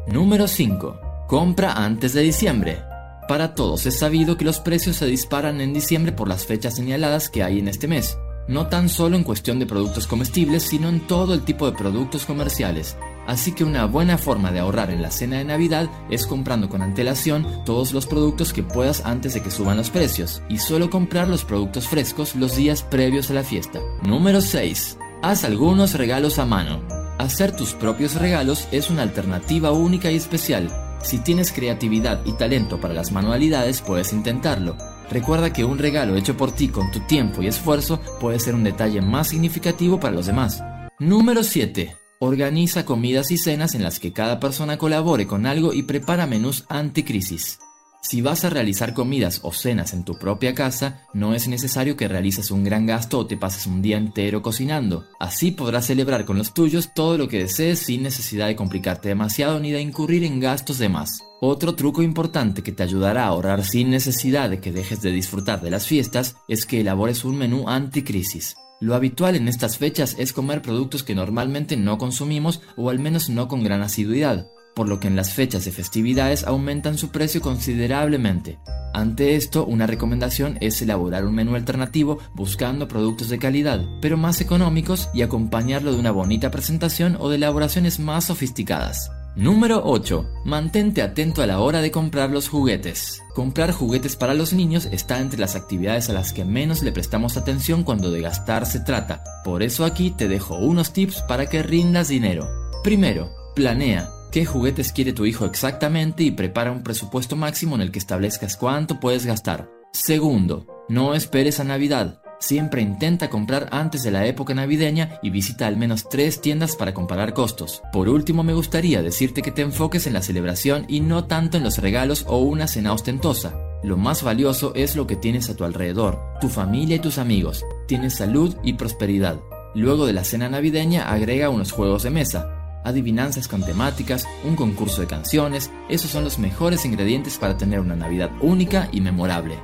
Número 0.06 0.46
5. 0.46 1.26
Compra 1.28 1.72
antes 1.72 2.12
de 2.12 2.22
diciembre. 2.22 2.91
Para 3.32 3.54
todos 3.54 3.86
es 3.86 3.98
sabido 3.98 4.36
que 4.36 4.44
los 4.44 4.60
precios 4.60 4.96
se 4.96 5.06
disparan 5.06 5.62
en 5.62 5.72
diciembre 5.72 6.12
por 6.12 6.28
las 6.28 6.44
fechas 6.44 6.76
señaladas 6.76 7.30
que 7.30 7.42
hay 7.42 7.60
en 7.60 7.68
este 7.68 7.88
mes, 7.88 8.18
no 8.46 8.66
tan 8.66 8.90
solo 8.90 9.16
en 9.16 9.24
cuestión 9.24 9.58
de 9.58 9.64
productos 9.64 10.06
comestibles, 10.06 10.64
sino 10.64 10.90
en 10.90 11.00
todo 11.06 11.32
el 11.32 11.40
tipo 11.40 11.64
de 11.64 11.74
productos 11.74 12.26
comerciales. 12.26 12.94
Así 13.26 13.52
que 13.52 13.64
una 13.64 13.86
buena 13.86 14.18
forma 14.18 14.52
de 14.52 14.58
ahorrar 14.58 14.90
en 14.90 15.00
la 15.00 15.10
cena 15.10 15.38
de 15.38 15.44
Navidad 15.44 15.88
es 16.10 16.26
comprando 16.26 16.68
con 16.68 16.82
antelación 16.82 17.46
todos 17.64 17.94
los 17.94 18.04
productos 18.04 18.52
que 18.52 18.62
puedas 18.62 19.02
antes 19.06 19.32
de 19.32 19.40
que 19.40 19.50
suban 19.50 19.78
los 19.78 19.88
precios, 19.88 20.42
y 20.50 20.58
solo 20.58 20.90
comprar 20.90 21.26
los 21.26 21.42
productos 21.46 21.88
frescos 21.88 22.36
los 22.36 22.54
días 22.54 22.82
previos 22.82 23.30
a 23.30 23.32
la 23.32 23.44
fiesta. 23.44 23.80
Número 24.02 24.42
6. 24.42 24.98
Haz 25.22 25.44
algunos 25.44 25.94
regalos 25.94 26.38
a 26.38 26.44
mano. 26.44 26.82
Hacer 27.16 27.56
tus 27.56 27.72
propios 27.72 28.14
regalos 28.14 28.68
es 28.72 28.90
una 28.90 29.00
alternativa 29.00 29.72
única 29.72 30.10
y 30.10 30.16
especial 30.16 30.70
Si 31.02 31.18
tienes 31.18 31.52
creatividad 31.52 32.24
y 32.24 32.32
talento 32.32 32.80
para 32.80 32.94
las 32.94 33.10
manualidades, 33.10 33.82
puedes 33.82 34.12
intentarlo. 34.12 34.76
Recuerda 35.10 35.52
que 35.52 35.64
un 35.64 35.78
regalo 35.78 36.16
hecho 36.16 36.36
por 36.36 36.52
ti 36.52 36.68
con 36.68 36.90
tu 36.90 37.00
tiempo 37.00 37.42
y 37.42 37.48
esfuerzo 37.48 38.00
puede 38.20 38.38
ser 38.38 38.54
un 38.54 38.64
detalle 38.64 39.00
más 39.02 39.28
significativo 39.28 39.98
para 39.98 40.14
los 40.14 40.26
demás. 40.26 40.62
Número 41.00 41.42
7. 41.42 41.96
Organiza 42.20 42.84
comidas 42.84 43.32
y 43.32 43.38
cenas 43.38 43.74
en 43.74 43.82
las 43.82 43.98
que 43.98 44.12
cada 44.12 44.38
persona 44.38 44.78
colabore 44.78 45.26
con 45.26 45.44
algo 45.44 45.72
y 45.72 45.82
prepara 45.82 46.28
menús 46.28 46.64
anticrisis. 46.68 47.58
Si 48.04 48.20
vas 48.20 48.44
a 48.44 48.50
realizar 48.50 48.94
comidas 48.94 49.38
o 49.44 49.52
cenas 49.52 49.92
en 49.92 50.02
tu 50.02 50.18
propia 50.18 50.56
casa, 50.56 51.02
no 51.14 51.36
es 51.36 51.46
necesario 51.46 51.96
que 51.96 52.08
realices 52.08 52.50
un 52.50 52.64
gran 52.64 52.84
gasto 52.84 53.20
o 53.20 53.26
te 53.26 53.36
pases 53.36 53.68
un 53.68 53.80
día 53.80 53.96
entero 53.96 54.42
cocinando. 54.42 55.06
Así 55.20 55.52
podrás 55.52 55.86
celebrar 55.86 56.24
con 56.24 56.36
los 56.36 56.52
tuyos 56.52 56.92
todo 56.94 57.16
lo 57.16 57.28
que 57.28 57.38
desees 57.38 57.78
sin 57.78 58.02
necesidad 58.02 58.48
de 58.48 58.56
complicarte 58.56 59.08
demasiado 59.08 59.60
ni 59.60 59.70
de 59.70 59.80
incurrir 59.80 60.24
en 60.24 60.40
gastos 60.40 60.78
de 60.78 60.88
más. 60.88 61.22
Otro 61.40 61.76
truco 61.76 62.02
importante 62.02 62.64
que 62.64 62.72
te 62.72 62.82
ayudará 62.82 63.22
a 63.22 63.28
ahorrar 63.28 63.64
sin 63.64 63.90
necesidad 63.90 64.50
de 64.50 64.58
que 64.58 64.72
dejes 64.72 65.00
de 65.00 65.12
disfrutar 65.12 65.60
de 65.60 65.70
las 65.70 65.86
fiestas 65.86 66.34
es 66.48 66.66
que 66.66 66.80
elabores 66.80 67.24
un 67.24 67.38
menú 67.38 67.68
anticrisis. 67.68 68.56
Lo 68.80 68.96
habitual 68.96 69.36
en 69.36 69.46
estas 69.46 69.78
fechas 69.78 70.16
es 70.18 70.32
comer 70.32 70.60
productos 70.60 71.04
que 71.04 71.14
normalmente 71.14 71.76
no 71.76 71.98
consumimos 71.98 72.62
o 72.76 72.90
al 72.90 72.98
menos 72.98 73.28
no 73.28 73.46
con 73.46 73.62
gran 73.62 73.80
asiduidad 73.80 74.48
por 74.74 74.88
lo 74.88 75.00
que 75.00 75.08
en 75.08 75.16
las 75.16 75.32
fechas 75.32 75.64
de 75.64 75.72
festividades 75.72 76.44
aumentan 76.44 76.98
su 76.98 77.10
precio 77.10 77.40
considerablemente. 77.40 78.58
Ante 78.94 79.36
esto, 79.36 79.64
una 79.64 79.86
recomendación 79.86 80.58
es 80.60 80.82
elaborar 80.82 81.24
un 81.24 81.34
menú 81.34 81.54
alternativo 81.54 82.18
buscando 82.34 82.88
productos 82.88 83.28
de 83.30 83.38
calidad, 83.38 83.84
pero 84.00 84.16
más 84.16 84.40
económicos 84.40 85.08
y 85.14 85.22
acompañarlo 85.22 85.92
de 85.92 85.98
una 85.98 86.10
bonita 86.10 86.50
presentación 86.50 87.16
o 87.18 87.30
de 87.30 87.36
elaboraciones 87.36 87.98
más 87.98 88.26
sofisticadas. 88.26 89.10
Número 89.34 89.80
8. 89.86 90.42
Mantente 90.44 91.00
atento 91.00 91.42
a 91.42 91.46
la 91.46 91.60
hora 91.60 91.80
de 91.80 91.90
comprar 91.90 92.28
los 92.28 92.50
juguetes. 92.50 93.22
Comprar 93.34 93.72
juguetes 93.72 94.14
para 94.14 94.34
los 94.34 94.52
niños 94.52 94.86
está 94.92 95.20
entre 95.20 95.40
las 95.40 95.56
actividades 95.56 96.10
a 96.10 96.12
las 96.12 96.34
que 96.34 96.44
menos 96.44 96.82
le 96.82 96.92
prestamos 96.92 97.38
atención 97.38 97.82
cuando 97.82 98.10
de 98.10 98.20
gastar 98.20 98.66
se 98.66 98.80
trata. 98.80 99.24
Por 99.42 99.62
eso 99.62 99.86
aquí 99.86 100.10
te 100.10 100.28
dejo 100.28 100.58
unos 100.58 100.92
tips 100.92 101.22
para 101.22 101.46
que 101.46 101.62
rindas 101.62 102.08
dinero. 102.08 102.46
Primero, 102.84 103.30
planea 103.54 104.10
qué 104.32 104.46
juguetes 104.46 104.92
quiere 104.92 105.12
tu 105.12 105.26
hijo 105.26 105.44
exactamente 105.44 106.24
y 106.24 106.30
prepara 106.30 106.72
un 106.72 106.82
presupuesto 106.82 107.36
máximo 107.36 107.76
en 107.76 107.82
el 107.82 107.92
que 107.92 107.98
establezcas 107.98 108.56
cuánto 108.56 108.98
puedes 108.98 109.26
gastar. 109.26 109.70
Segundo, 109.92 110.66
no 110.88 111.14
esperes 111.14 111.60
a 111.60 111.64
Navidad. 111.64 112.22
Siempre 112.40 112.80
intenta 112.82 113.28
comprar 113.30 113.68
antes 113.70 114.02
de 114.02 114.10
la 114.10 114.26
época 114.26 114.54
navideña 114.54 115.20
y 115.22 115.30
visita 115.30 115.66
al 115.68 115.76
menos 115.76 116.08
tres 116.08 116.40
tiendas 116.40 116.74
para 116.74 116.94
comparar 116.94 117.34
costos. 117.34 117.82
Por 117.92 118.08
último, 118.08 118.42
me 118.42 118.54
gustaría 118.54 119.02
decirte 119.02 119.42
que 119.42 119.52
te 119.52 119.62
enfoques 119.62 120.06
en 120.06 120.14
la 120.14 120.22
celebración 120.22 120.86
y 120.88 121.00
no 121.00 121.26
tanto 121.26 121.58
en 121.58 121.62
los 121.62 121.78
regalos 121.78 122.24
o 122.26 122.38
una 122.38 122.66
cena 122.66 122.94
ostentosa. 122.94 123.54
Lo 123.84 123.96
más 123.96 124.22
valioso 124.22 124.72
es 124.74 124.96
lo 124.96 125.06
que 125.06 125.14
tienes 125.14 125.50
a 125.50 125.56
tu 125.56 125.64
alrededor, 125.64 126.18
tu 126.40 126.48
familia 126.48 126.96
y 126.96 127.00
tus 127.00 127.18
amigos. 127.18 127.64
Tienes 127.86 128.14
salud 128.14 128.56
y 128.64 128.72
prosperidad. 128.72 129.38
Luego 129.74 130.06
de 130.06 130.14
la 130.14 130.24
cena 130.24 130.48
navideña 130.48 131.10
agrega 131.12 131.48
unos 131.48 131.70
juegos 131.70 132.02
de 132.02 132.10
mesa, 132.10 132.61
adivinanzas 132.84 133.48
con 133.48 133.62
temáticas, 133.62 134.26
un 134.44 134.56
concurso 134.56 135.00
de 135.00 135.06
canciones, 135.06 135.70
esos 135.88 136.10
son 136.10 136.24
los 136.24 136.38
mejores 136.38 136.84
ingredientes 136.84 137.38
para 137.38 137.56
tener 137.56 137.80
una 137.80 137.96
Navidad 137.96 138.30
única 138.40 138.88
y 138.92 139.00
memorable. 139.00 139.58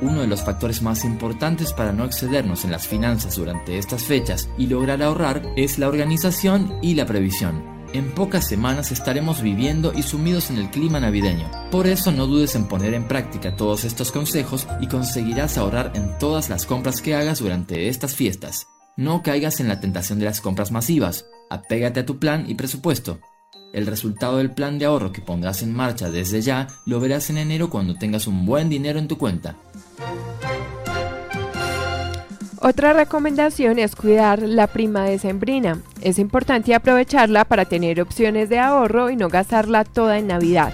Uno 0.00 0.20
de 0.20 0.28
los 0.28 0.42
factores 0.42 0.80
más 0.80 1.04
importantes 1.04 1.72
para 1.72 1.92
no 1.92 2.04
excedernos 2.04 2.64
en 2.64 2.70
las 2.70 2.86
finanzas 2.86 3.36
durante 3.36 3.78
estas 3.78 4.04
fechas 4.04 4.48
y 4.56 4.68
lograr 4.68 5.02
ahorrar 5.02 5.42
es 5.56 5.78
la 5.78 5.88
organización 5.88 6.78
y 6.82 6.94
la 6.94 7.04
previsión. 7.04 7.78
En 7.94 8.14
pocas 8.14 8.46
semanas 8.46 8.92
estaremos 8.92 9.40
viviendo 9.40 9.92
y 9.94 10.02
sumidos 10.02 10.50
en 10.50 10.58
el 10.58 10.70
clima 10.70 11.00
navideño. 11.00 11.50
Por 11.70 11.86
eso 11.86 12.12
no 12.12 12.26
dudes 12.26 12.54
en 12.54 12.66
poner 12.66 12.92
en 12.92 13.08
práctica 13.08 13.56
todos 13.56 13.84
estos 13.84 14.12
consejos 14.12 14.68
y 14.80 14.88
conseguirás 14.88 15.56
ahorrar 15.56 15.92
en 15.94 16.18
todas 16.18 16.50
las 16.50 16.66
compras 16.66 17.00
que 17.00 17.14
hagas 17.14 17.38
durante 17.38 17.88
estas 17.88 18.14
fiestas. 18.14 18.66
No 18.96 19.22
caigas 19.22 19.60
en 19.60 19.68
la 19.68 19.80
tentación 19.80 20.18
de 20.18 20.26
las 20.26 20.42
compras 20.42 20.70
masivas. 20.70 21.24
Apégate 21.50 22.00
a 22.00 22.06
tu 22.06 22.18
plan 22.18 22.44
y 22.48 22.54
presupuesto. 22.54 23.20
El 23.72 23.86
resultado 23.86 24.38
del 24.38 24.50
plan 24.50 24.78
de 24.78 24.86
ahorro 24.86 25.12
que 25.12 25.20
pondrás 25.20 25.62
en 25.62 25.74
marcha 25.74 26.10
desde 26.10 26.40
ya 26.40 26.68
lo 26.86 27.00
verás 27.00 27.30
en 27.30 27.38
enero 27.38 27.68
cuando 27.70 27.96
tengas 27.96 28.26
un 28.26 28.46
buen 28.46 28.68
dinero 28.68 28.98
en 28.98 29.08
tu 29.08 29.18
cuenta. 29.18 29.56
Otra 32.60 32.92
recomendación 32.92 33.78
es 33.78 33.94
cuidar 33.94 34.42
la 34.42 34.66
prima 34.66 35.04
decembrina. 35.04 35.80
Es 36.00 36.18
importante 36.18 36.74
aprovecharla 36.74 37.44
para 37.44 37.66
tener 37.66 38.00
opciones 38.00 38.48
de 38.48 38.58
ahorro 38.58 39.10
y 39.10 39.16
no 39.16 39.28
gastarla 39.28 39.84
toda 39.84 40.18
en 40.18 40.26
Navidad. 40.26 40.72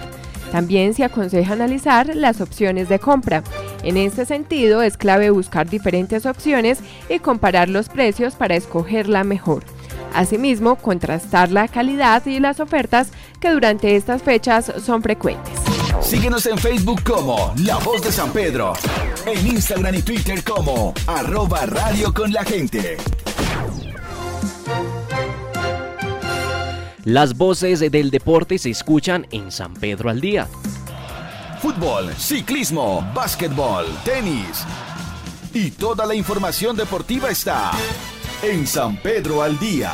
También 0.51 0.93
se 0.93 1.03
aconseja 1.03 1.53
analizar 1.53 2.15
las 2.15 2.41
opciones 2.41 2.89
de 2.89 2.97
compra. 2.97 3.43
En 3.83 3.97
este 3.97 4.25
sentido, 4.25 4.81
es 4.81 4.97
clave 4.97 5.29
buscar 5.29 5.69
diferentes 5.69 6.25
opciones 6.25 6.79
y 7.07 7.19
comparar 7.19 7.69
los 7.69 7.89
precios 7.89 8.35
para 8.35 8.55
escoger 8.55 9.07
la 9.07 9.23
mejor. 9.23 9.63
Asimismo, 10.15 10.75
contrastar 10.77 11.51
la 11.51 11.67
calidad 11.67 12.25
y 12.25 12.39
las 12.39 12.59
ofertas 12.59 13.09
que 13.39 13.51
durante 13.51 13.95
estas 13.95 14.23
fechas 14.23 14.71
son 14.83 15.01
frecuentes. 15.03 15.53
Síguenos 16.01 16.45
en 16.45 16.57
Facebook 16.57 17.03
como 17.03 17.53
La 17.63 17.77
Voz 17.77 18.01
de 18.01 18.11
San 18.11 18.31
Pedro, 18.31 18.73
en 19.25 19.47
Instagram 19.47 19.95
y 19.95 20.01
Twitter 20.01 20.43
como 20.43 20.93
arroba 21.07 21.65
radio 21.65 22.13
con 22.13 22.31
la 22.31 22.43
gente. 22.43 22.97
Las 27.03 27.37
voces 27.37 27.79
del 27.91 28.09
deporte 28.09 28.57
se 28.57 28.71
escuchan 28.71 29.27
en 29.31 29.51
San 29.51 29.73
Pedro 29.75 30.09
al 30.09 30.21
día 30.21 30.47
fútbol, 31.65 32.13
ciclismo, 32.15 33.03
básquetbol, 33.15 33.87
tenis. 34.03 34.63
Y 35.51 35.71
toda 35.71 36.05
la 36.05 36.13
información 36.13 36.75
deportiva 36.75 37.29
está 37.29 37.71
en 38.43 38.67
San 38.67 38.97
Pedro 38.97 39.41
al 39.41 39.57
Día. 39.59 39.91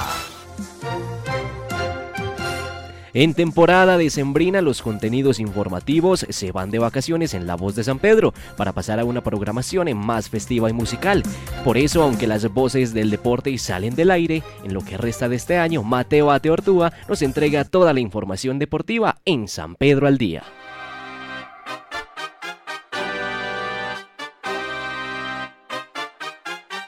En 3.13 3.33
temporada 3.33 3.97
decembrina 3.97 4.61
los 4.61 4.81
contenidos 4.81 5.39
informativos 5.39 6.25
se 6.29 6.51
van 6.51 6.71
de 6.71 6.79
vacaciones 6.79 7.33
en 7.33 7.45
La 7.45 7.55
Voz 7.55 7.75
de 7.75 7.83
San 7.83 7.99
Pedro 7.99 8.33
para 8.55 8.71
pasar 8.71 8.99
a 8.99 9.05
una 9.05 9.21
programación 9.21 9.93
más 9.97 10.29
festiva 10.29 10.69
y 10.69 10.73
musical. 10.73 11.23
Por 11.65 11.77
eso, 11.77 12.03
aunque 12.03 12.27
las 12.27 12.47
voces 12.53 12.93
del 12.93 13.09
deporte 13.09 13.57
salen 13.57 13.95
del 13.95 14.11
aire, 14.11 14.43
en 14.63 14.73
lo 14.73 14.81
que 14.81 14.97
resta 14.97 15.27
de 15.27 15.35
este 15.35 15.57
año, 15.57 15.83
Mateo 15.83 16.31
Ate 16.31 16.49
Ortúa 16.49 16.93
nos 17.09 17.21
entrega 17.21 17.65
toda 17.65 17.91
la 17.93 17.99
información 17.99 18.59
deportiva 18.59 19.17
en 19.25 19.49
San 19.49 19.75
Pedro 19.75 20.07
al 20.07 20.17
Día. 20.17 20.43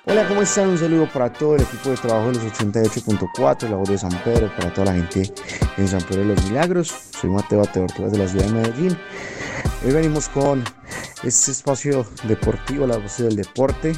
Hola, 0.06 0.28
¿cómo 0.28 0.42
están? 0.42 0.68
Un 0.68 0.78
saludo 0.78 1.08
para 1.08 1.32
todo 1.32 1.56
el 1.56 1.62
equipo 1.62 1.90
de 1.90 1.96
trabajo 1.96 2.28
de 2.28 2.34
los 2.34 2.44
88.4, 2.44 3.70
la 3.70 3.78
voz 3.78 3.88
de 3.88 3.98
San 3.98 4.12
Pedro, 4.22 4.54
para 4.54 4.74
toda 4.74 4.88
la 4.88 4.94
gente 4.96 5.32
en 5.78 5.88
San 5.88 6.02
Pedro 6.02 6.24
de 6.24 6.36
los 6.36 6.44
Milagros. 6.44 6.94
Soy 7.22 7.30
Mateo 7.30 7.62
Ateortúa 7.62 8.10
de 8.10 8.18
la 8.18 8.28
ciudad 8.28 8.48
de 8.48 8.52
Medellín. 8.52 8.98
Hoy 9.86 9.94
venimos 9.94 10.28
con 10.28 10.62
este 11.24 11.52
espacio 11.52 12.06
deportivo, 12.26 12.86
la 12.86 12.98
voz 12.98 13.18
del 13.18 13.38
deporte, 13.38 13.94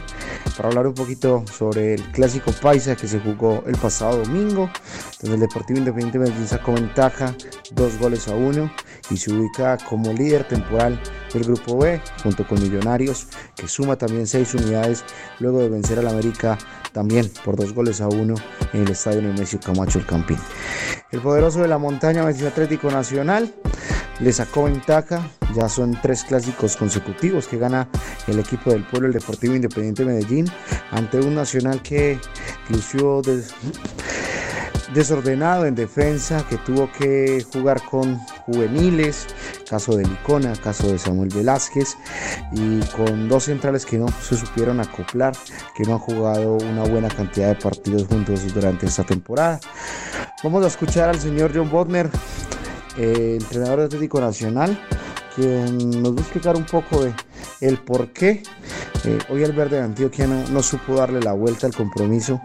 para 0.56 0.70
hablar 0.70 0.86
un 0.86 0.94
poquito 0.94 1.44
sobre 1.52 1.96
el 1.96 2.04
clásico 2.12 2.52
paisa 2.52 2.96
que 2.96 3.08
se 3.08 3.20
jugó 3.20 3.64
el 3.66 3.76
pasado 3.76 4.24
domingo, 4.24 4.70
donde 5.22 5.36
el 5.36 5.42
Deportivo 5.42 5.80
Independiente 5.80 6.20
Medellín 6.20 6.48
sacó 6.48 6.74
ventaja, 6.74 7.34
dos 7.72 7.98
goles 7.98 8.28
a 8.28 8.36
uno, 8.36 8.72
y 9.10 9.18
se 9.18 9.32
ubica 9.32 9.78
como 9.78 10.14
líder 10.14 10.48
temporal 10.48 11.00
del 11.34 11.44
Grupo 11.44 11.78
B, 11.78 12.02
junto 12.24 12.48
con 12.48 12.62
Millonarios, 12.62 13.28
que 13.56 13.68
suma 13.68 13.96
también 13.98 14.28
seis 14.28 14.54
unidades 14.54 15.04
luego 15.40 15.60
de 15.60 15.70
vencer 15.70 16.00
al 16.00 16.08
América 16.08 16.58
también 16.94 17.30
por 17.44 17.58
dos 17.58 17.74
goles 17.74 18.00
a 18.00 18.08
uno 18.08 18.36
en 18.74 18.84
el 18.84 18.92
estadio 18.92 19.22
Nemesio 19.22 19.60
Camacho 19.60 20.00
el 20.00 20.06
Campín. 20.06 20.38
El 21.12 21.20
poderoso 21.20 21.62
de 21.62 21.68
la 21.68 21.78
montaña 21.78 22.24
Medellín 22.24 22.48
Atlético 22.48 22.90
Nacional 22.90 23.54
le 24.20 24.32
sacó 24.32 24.64
ventaja, 24.64 25.28
ya 25.54 25.68
son 25.68 26.00
tres 26.02 26.24
clásicos 26.24 26.78
consecutivos 26.78 27.48
que 27.48 27.58
gana 27.58 27.90
el 28.28 28.40
equipo 28.40 28.72
del 28.72 28.86
pueblo, 28.86 29.08
el 29.08 29.14
Deportivo 29.14 29.56
Independiente 29.56 30.06
Medellín, 30.06 30.46
ante 30.92 31.20
un 31.20 31.36
Nacional 31.36 31.82
que 31.82 32.18
lució 32.70 33.22
desordenado 34.94 35.66
en 35.66 35.76
defensa, 35.76 36.46
que 36.50 36.58
tuvo 36.58 36.90
que 36.92 37.46
jugar 37.52 37.82
con 37.84 38.20
juveniles, 38.46 39.28
caso 39.70 39.96
de 39.98 40.06
Licona, 40.06 40.54
caso 40.56 40.88
de 40.88 40.98
Samuel 40.98 41.30
Velázquez, 41.30 41.98
y 42.52 42.80
con 42.96 43.28
dos 43.28 43.46
centrales 43.46 43.86
que 43.86 43.98
no 43.98 44.08
se 44.22 44.38
supieron 44.38 44.80
acoplar, 44.80 45.36
que 45.76 45.84
no 45.84 45.94
han 45.94 46.00
jugado 46.00 46.58
una 46.58 46.84
buena 46.84 47.10
cantidad 47.10 47.50
de 47.50 47.56
partidos 47.56 48.06
juntos 48.08 48.54
durante 48.54 48.86
esta 48.86 49.04
temporada. 49.04 49.60
Vamos 50.44 50.64
a 50.64 50.68
escuchar 50.68 51.10
al 51.10 51.20
señor 51.20 51.52
John 51.54 51.70
Bodmer, 51.70 52.10
eh, 52.98 53.38
entrenador 53.40 53.80
de 53.80 53.86
Atlético 53.86 54.22
Nacional, 54.22 54.80
quien 55.36 56.02
nos 56.02 56.14
va 56.16 56.20
a 56.20 56.22
explicar 56.22 56.56
un 56.56 56.66
poco 56.66 57.04
de 57.04 57.14
el 57.62 57.78
por 57.78 58.12
qué 58.12 58.44
eh, 59.06 59.20
hoy 59.30 59.44
el 59.44 59.52
verde 59.52 59.78
de 59.78 59.84
Antioquia 59.84 60.28
no, 60.28 60.64
supo 60.64 60.96
darle 60.96 61.20
la 61.22 61.34
vuelta 61.34 61.68
al 61.68 61.76
compromiso 61.76 62.42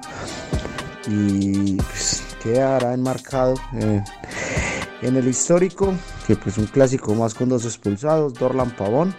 y 1.06 1.76
pues, 1.76 2.22
quedará 2.42 2.92
enmarcado 2.94 3.54
eh, 3.74 4.02
en 5.02 5.16
el 5.16 5.28
histórico 5.28 5.94
que 6.26 6.36
pues 6.36 6.58
un 6.58 6.66
clásico 6.66 7.14
más 7.14 7.34
con 7.34 7.48
dos 7.48 7.64
expulsados, 7.64 8.34
Dorlan 8.34 8.70
Pavón, 8.70 9.14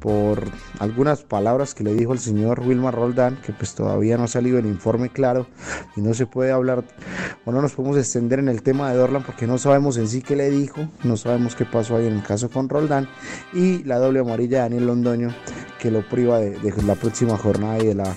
por 0.00 0.42
algunas 0.78 1.22
palabras 1.22 1.74
que 1.74 1.84
le 1.84 1.94
dijo 1.94 2.12
el 2.12 2.18
señor 2.18 2.60
Wilmar 2.60 2.94
Roldán, 2.94 3.38
que 3.44 3.52
pues 3.52 3.74
todavía 3.74 4.16
no 4.16 4.24
ha 4.24 4.28
salido 4.28 4.58
el 4.58 4.66
informe 4.66 5.10
claro 5.10 5.46
y 5.96 6.00
no 6.00 6.12
se 6.14 6.26
puede 6.26 6.50
hablar 6.50 6.84
o 7.44 7.52
no 7.52 7.62
nos 7.62 7.72
podemos 7.72 7.96
extender 7.96 8.38
en 8.38 8.48
el 8.48 8.62
tema 8.62 8.90
de 8.90 8.96
Dorlan 8.96 9.22
porque 9.22 9.46
no 9.46 9.58
sabemos 9.58 9.96
en 9.96 10.08
sí 10.08 10.22
qué 10.22 10.36
le 10.36 10.50
dijo, 10.50 10.88
no 11.04 11.16
sabemos 11.16 11.54
qué 11.54 11.64
pasó 11.64 11.96
ahí 11.96 12.06
en 12.06 12.14
el 12.14 12.22
caso 12.22 12.50
con 12.50 12.68
Roldán 12.68 13.08
y 13.52 13.84
la 13.84 13.98
doble 13.98 14.20
amarilla 14.20 14.58
de 14.58 14.62
Daniel 14.62 14.86
Londoño 14.86 15.34
que 15.78 15.90
lo 15.90 16.08
priva 16.08 16.38
de, 16.38 16.58
la 16.84 16.94
próxima 16.94 17.36
jornada 17.36 17.78
y 17.78 17.86
de 17.86 17.94
la 17.94 18.14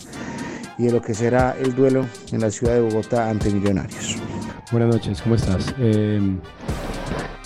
y 0.77 0.83
de 0.83 0.91
lo 0.91 1.01
que 1.01 1.13
será 1.13 1.55
el 1.57 1.73
duelo 1.73 2.05
en 2.31 2.41
la 2.41 2.51
ciudad 2.51 2.73
de 2.73 2.81
Bogotá 2.81 3.29
ante 3.29 3.49
Millonarios. 3.49 4.17
Buenas 4.71 4.93
noches, 4.93 5.21
¿cómo 5.21 5.35
estás? 5.35 5.73
Eh, 5.79 6.19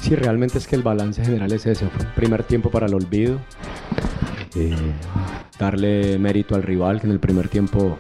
sí, 0.02 0.16
realmente 0.16 0.58
es 0.58 0.68
que 0.68 0.76
el 0.76 0.84
balance 0.84 1.24
general 1.24 1.52
es 1.52 1.66
ese. 1.66 1.88
Fue 1.88 2.06
un 2.06 2.14
primer 2.14 2.44
tiempo 2.44 2.70
para 2.70 2.88
el 2.88 2.94
olvido. 2.94 3.40
Eh, 4.56 4.76
darle 5.60 6.18
mérito 6.18 6.56
al 6.56 6.64
rival 6.64 7.00
que 7.00 7.08
en 7.08 7.14
el 7.14 7.20
primer 7.20 7.50
tiempo 7.50 8.00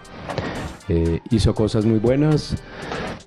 eh, 0.87 1.19
hizo 1.29 1.53
cosas 1.53 1.85
muy 1.85 1.99
buenas. 1.99 2.55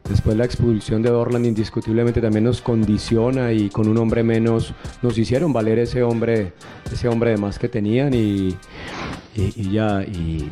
Después 0.09 0.37
la 0.37 0.45
expulsión 0.45 1.03
de 1.03 1.11
Orland 1.11 1.47
indiscutiblemente 1.47 2.21
también 2.21 2.45
nos 2.45 2.61
condiciona 2.61 3.53
y 3.53 3.69
con 3.71 3.89
un 3.89 3.97
hombre 3.99 4.23
menos 4.23 4.75
nos 5.01 5.17
hicieron 5.17 5.53
valer 5.53 5.79
ese 5.79 6.03
hombre, 6.03 6.53
ese 6.91 7.09
hombre 7.09 7.31
de 7.31 7.37
más 7.37 7.59
que 7.59 7.69
tenían 7.69 8.13
y, 8.13 8.57
y, 9.37 9.71
ya, 9.71 10.03
y 10.03 10.51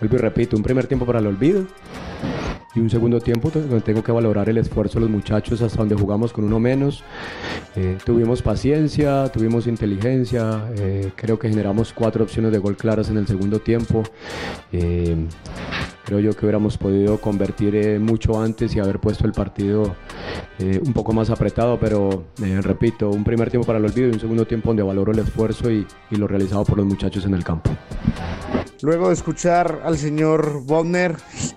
vuelvo 0.00 0.16
y 0.16 0.18
repito, 0.18 0.56
un 0.56 0.62
primer 0.62 0.86
tiempo 0.86 1.04
para 1.04 1.18
el 1.18 1.26
olvido 1.26 1.66
y 2.74 2.80
un 2.80 2.88
segundo 2.88 3.20
tiempo 3.20 3.50
donde 3.50 3.80
tengo 3.80 4.02
que 4.02 4.12
valorar 4.12 4.48
el 4.48 4.58
esfuerzo 4.58 4.98
de 4.98 5.00
los 5.02 5.10
muchachos 5.10 5.60
hasta 5.62 5.78
donde 5.78 5.96
jugamos 5.96 6.32
con 6.32 6.44
uno 6.44 6.60
menos. 6.60 7.02
Eh, 7.74 7.98
tuvimos 8.04 8.42
paciencia, 8.42 9.28
tuvimos 9.32 9.66
inteligencia, 9.66 10.70
eh, 10.76 11.10
creo 11.16 11.38
que 11.38 11.48
generamos 11.48 11.92
cuatro 11.92 12.24
opciones 12.24 12.52
de 12.52 12.58
gol 12.58 12.76
claras 12.76 13.08
en 13.10 13.16
el 13.16 13.26
segundo 13.26 13.58
tiempo. 13.58 14.02
Eh, 14.72 15.16
creo 16.04 16.20
yo 16.20 16.32
que 16.32 16.44
hubiéramos 16.44 16.78
podido 16.78 17.20
convertir 17.20 17.98
mucho 18.00 18.40
antes 18.40 18.74
y 18.74 18.80
haber 18.80 18.98
puesto 18.98 19.26
el 19.26 19.32
partido 19.32 19.94
un 20.58 20.92
poco 20.92 21.14
más 21.14 21.30
apretado, 21.30 21.78
pero 21.80 22.24
repito, 22.60 23.08
un 23.08 23.24
primer 23.24 23.48
tiempo 23.48 23.66
para 23.66 23.78
el 23.78 23.84
olvido 23.86 24.08
y 24.08 24.12
un 24.12 24.20
segundo 24.20 24.46
tiempo 24.46 24.68
donde 24.68 24.82
valoro 24.82 25.10
el 25.12 25.20
esfuerzo 25.20 25.70
y, 25.70 25.86
y 26.10 26.16
lo 26.16 26.26
realizado 26.26 26.64
por 26.64 26.76
los 26.76 26.86
muchachos 26.86 27.24
en 27.24 27.32
el 27.32 27.44
campo. 27.44 27.70
Luego 28.82 29.08
de 29.08 29.14
escuchar 29.14 29.82
al 29.84 29.98
señor 29.98 30.62
Bonner 30.64 31.14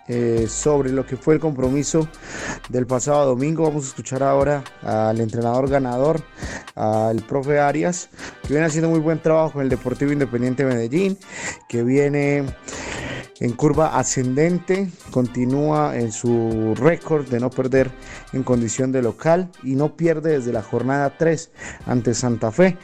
eh, 0.10 0.46
sobre 0.50 0.92
lo 0.92 1.06
que 1.06 1.16
fue 1.16 1.36
el 1.36 1.40
compromiso 1.40 2.10
del 2.68 2.86
pasado 2.86 3.26
domingo, 3.26 3.64
vamos 3.64 3.86
a 3.86 3.88
escuchar 3.88 4.24
ahora 4.24 4.62
al 4.82 5.22
entrenador 5.22 5.70
ganador, 5.70 6.22
al 6.76 7.22
profe 7.22 7.60
Arias, 7.60 8.10
que 8.42 8.50
viene 8.50 8.66
haciendo 8.66 8.90
muy 8.90 9.00
buen 9.00 9.22
trabajo 9.22 9.54
con 9.54 9.62
el 9.62 9.70
Deportivo 9.70 10.12
Independiente 10.12 10.66
Medellín, 10.66 11.18
que 11.70 11.84
viene 11.84 12.46
en 13.40 13.52
curva 13.54 13.98
ascendente, 13.98 14.90
continúa 15.12 15.98
en 15.98 16.12
su 16.12 16.74
récord 16.76 17.28
de 17.30 17.40
no 17.40 17.50
perder 17.50 17.90
en 18.34 18.44
condición 18.44 18.92
de 18.92 19.02
local 19.02 19.50
y 19.64 19.76
no 19.76 19.96
pierde 19.96 20.40
desde 20.40 20.52
la 20.52 20.62
jornada 20.62 21.18
3 21.18 21.52
ante 21.86 22.14
Santa 22.14 22.52
Fe. 22.52 22.78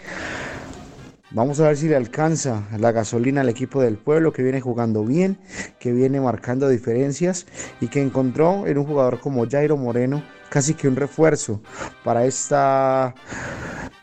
Vamos 1.32 1.60
a 1.60 1.68
ver 1.68 1.78
si 1.78 1.88
le 1.88 1.96
alcanza 1.96 2.68
la 2.80 2.92
gasolina 2.92 3.42
al 3.42 3.50
equipo 3.50 3.84
del 3.84 3.98
pueblo 3.98 4.34
que 4.34 4.42
viene 4.42 4.62
jugando 4.62 5.06
bien, 5.06 5.38
que 5.80 5.92
viene 5.92 6.20
marcando 6.20 6.68
diferencias 6.68 7.46
y 7.80 7.88
que 7.88 8.02
encontró 8.02 8.66
en 8.66 8.80
un 8.80 8.86
jugador 8.86 9.20
como 9.20 9.48
Jairo 9.48 9.78
Moreno 9.78 10.24
casi 10.50 10.74
que 10.74 10.88
un 10.88 10.96
refuerzo 10.96 11.62
para 12.04 12.26
esta 12.26 13.14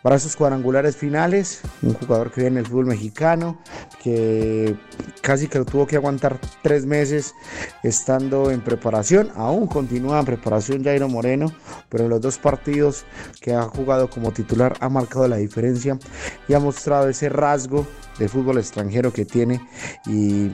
para 0.06 0.14
esos 0.14 0.36
cuadrangulares 0.36 0.94
finales, 0.94 1.62
un 1.82 1.94
jugador 1.94 2.30
que 2.30 2.42
viene 2.42 2.58
del 2.58 2.66
fútbol 2.66 2.86
mexicano, 2.86 3.58
que 4.00 4.76
casi 5.20 5.48
que 5.48 5.58
lo 5.58 5.64
tuvo 5.64 5.84
que 5.88 5.96
aguantar 5.96 6.38
tres 6.62 6.86
meses 6.86 7.34
estando 7.82 8.52
en 8.52 8.60
preparación, 8.60 9.32
aún 9.34 9.66
continúa 9.66 10.20
en 10.20 10.24
preparación 10.24 10.84
Jairo 10.84 11.08
Moreno, 11.08 11.52
pero 11.88 12.04
en 12.04 12.10
los 12.10 12.20
dos 12.20 12.38
partidos 12.38 13.04
que 13.40 13.52
ha 13.52 13.62
jugado 13.62 14.08
como 14.08 14.30
titular 14.30 14.76
ha 14.78 14.88
marcado 14.88 15.26
la 15.26 15.38
diferencia 15.38 15.98
y 16.46 16.54
ha 16.54 16.60
mostrado 16.60 17.08
ese 17.08 17.28
rasgo 17.28 17.84
de 18.20 18.28
fútbol 18.28 18.58
extranjero 18.58 19.12
que 19.12 19.24
tiene 19.24 19.60
y 20.06 20.52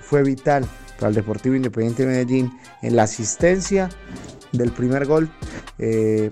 fue 0.00 0.22
vital 0.22 0.64
para 0.98 1.10
el 1.10 1.14
Deportivo 1.14 1.54
Independiente 1.54 2.06
de 2.06 2.08
Medellín 2.08 2.58
en 2.80 2.96
la 2.96 3.02
asistencia 3.02 3.90
del 4.52 4.70
primer 4.72 5.06
gol 5.06 5.30
eh, 5.78 6.30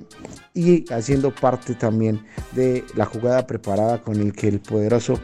y 0.55 0.91
haciendo 0.93 1.35
parte 1.35 1.75
también 1.75 2.25
de 2.53 2.85
la 2.95 3.05
jugada 3.05 3.47
preparada 3.47 4.01
con 4.03 4.17
el 4.21 4.33
que 4.33 4.49
el 4.49 4.61
poderoso 4.61 5.21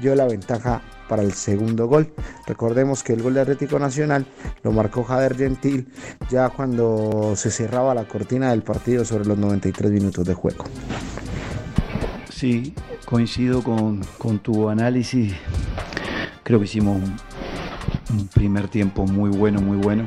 dio 0.00 0.14
la 0.14 0.26
ventaja 0.26 0.82
para 1.08 1.22
el 1.22 1.32
segundo 1.32 1.86
gol. 1.86 2.12
Recordemos 2.46 3.02
que 3.02 3.12
el 3.12 3.22
gol 3.22 3.34
de 3.34 3.42
Atlético 3.42 3.78
Nacional 3.78 4.26
lo 4.62 4.72
marcó 4.72 5.04
Jader 5.04 5.36
Gentil 5.36 5.88
ya 6.30 6.48
cuando 6.48 7.34
se 7.36 7.50
cerraba 7.50 7.94
la 7.94 8.08
cortina 8.08 8.50
del 8.50 8.62
partido 8.62 9.04
sobre 9.04 9.26
los 9.26 9.38
93 9.38 9.92
minutos 9.92 10.26
de 10.26 10.34
juego. 10.34 10.64
Sí, 12.42 12.74
coincido 13.04 13.62
con, 13.62 14.00
tu 14.42 14.68
análisis. 14.68 15.32
Creo 16.42 16.58
que 16.58 16.64
hicimos 16.64 17.00
un, 18.10 18.26
primer 18.28 18.68
tiempo 18.68 19.06
muy 19.06 19.30
bueno, 19.30 19.60
muy 19.60 19.76
bueno. 19.76 20.06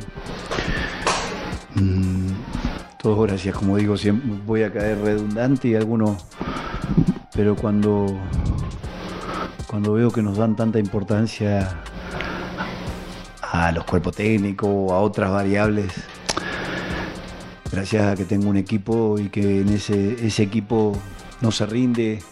Mm, 1.76 2.30
todos 3.02 3.28
gracias, 3.28 3.54
como 3.56 3.76
digo, 3.76 3.98
siempre 3.98 4.32
voy 4.46 4.64
a 4.64 4.72
caer 4.72 4.98
redundante 5.00 5.68
y 5.68 5.76
algunos, 5.76 6.26
pero 7.34 7.56
cuando, 7.56 8.18
cuando 9.68 9.94
veo 9.94 10.10
que 10.10 10.22
nos 10.22 10.38
dan 10.38 10.56
tanta 10.56 10.80
importancia 10.80 11.82
a 13.42 13.74
los 13.74 13.84
cuerpos 13.84 14.16
técnicos 14.16 14.92
a 14.92 14.96
otras 14.96 15.32
variables, 15.32 15.92
gracias 17.70 18.06
a 18.06 18.16
que 18.16 18.24
tengo 18.24 18.50
un 18.50 18.58
equipo 18.58 19.20
y 19.20 19.28
que 19.28 19.60
en 19.60 19.70
ese, 19.70 20.26
ese 20.26 20.44
equipo 20.44 20.98
no 21.42 21.52
se 21.52 21.66
rinde, 21.66 22.24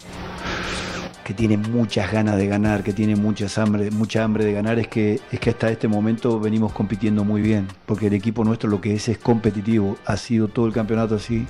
que 1.23 1.33
tiene 1.33 1.57
muchas 1.57 2.11
ganas 2.11 2.37
de 2.37 2.47
ganar, 2.47 2.83
que 2.83 2.93
tiene 2.93 3.15
muchas 3.15 3.57
hambre, 3.57 3.91
mucha 3.91 4.23
hambre 4.23 4.43
de 4.43 4.53
ganar, 4.53 4.77
es 4.79 4.87
que, 4.87 5.19
es 5.31 5.39
que 5.39 5.51
hasta 5.51 5.69
este 5.69 5.87
momento 5.87 6.39
venimos 6.39 6.73
compitiendo 6.73 7.23
muy 7.23 7.41
bien, 7.41 7.67
porque 7.85 8.07
el 8.07 8.13
equipo 8.13 8.43
nuestro 8.43 8.69
lo 8.69 8.81
que 8.81 8.93
es 8.93 9.07
es 9.07 9.17
competitivo, 9.17 9.97
ha 10.05 10.17
sido 10.17 10.47
todo 10.49 10.67
el 10.67 10.73
campeonato 10.73 11.15
así 11.15 11.45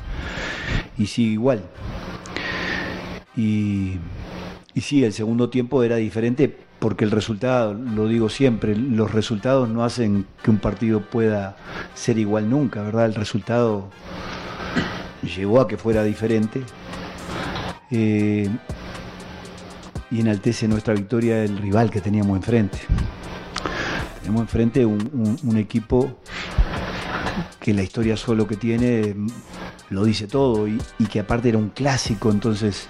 y 0.97 1.07
sigue 1.07 1.31
igual. 1.31 1.63
Y, 3.35 3.97
sí, 4.79 5.03
el 5.03 5.13
segundo 5.13 5.49
tiempo 5.49 5.83
era 5.83 5.95
diferente 5.95 6.55
porque 6.79 7.05
el 7.05 7.11
resultado, 7.11 7.73
lo 7.73 8.07
digo 8.07 8.29
siempre, 8.29 8.75
los 8.75 9.11
resultados 9.11 9.69
no 9.69 9.83
hacen 9.83 10.25
que 10.43 10.51
un 10.51 10.57
partido 10.57 11.01
pueda 11.01 11.55
ser 11.95 12.19
igual 12.19 12.49
nunca, 12.49 12.81
¿verdad? 12.83 13.05
El 13.05 13.15
resultado 13.15 13.89
llegó 15.35 15.61
a 15.61 15.67
que 15.67 15.77
fuera 15.77 16.03
diferente. 16.03 16.61
Eh, 17.89 18.49
y 20.13 20.21
enaltece 20.21 20.67
nuestra 20.67 20.93
victoria 20.93 21.43
el 21.43 21.57
rival 21.57 21.89
que 21.89 21.99
teníamos 21.99 22.37
enfrente. 22.37 22.77
Tenemos 24.21 24.41
enfrente 24.41 24.85
un, 24.85 25.57
equipo 25.57 26.19
que 27.59 27.73
la 27.73 27.81
historia 27.81 28.15
solo 28.15 28.45
que 28.45 28.55
tiene 28.55 29.15
lo 29.89 30.05
dice 30.05 30.27
todo 30.27 30.67
y, 30.67 30.79
que 31.11 31.19
aparte 31.19 31.49
era 31.49 31.57
un 31.57 31.69
clásico, 31.69 32.29
entonces 32.29 32.87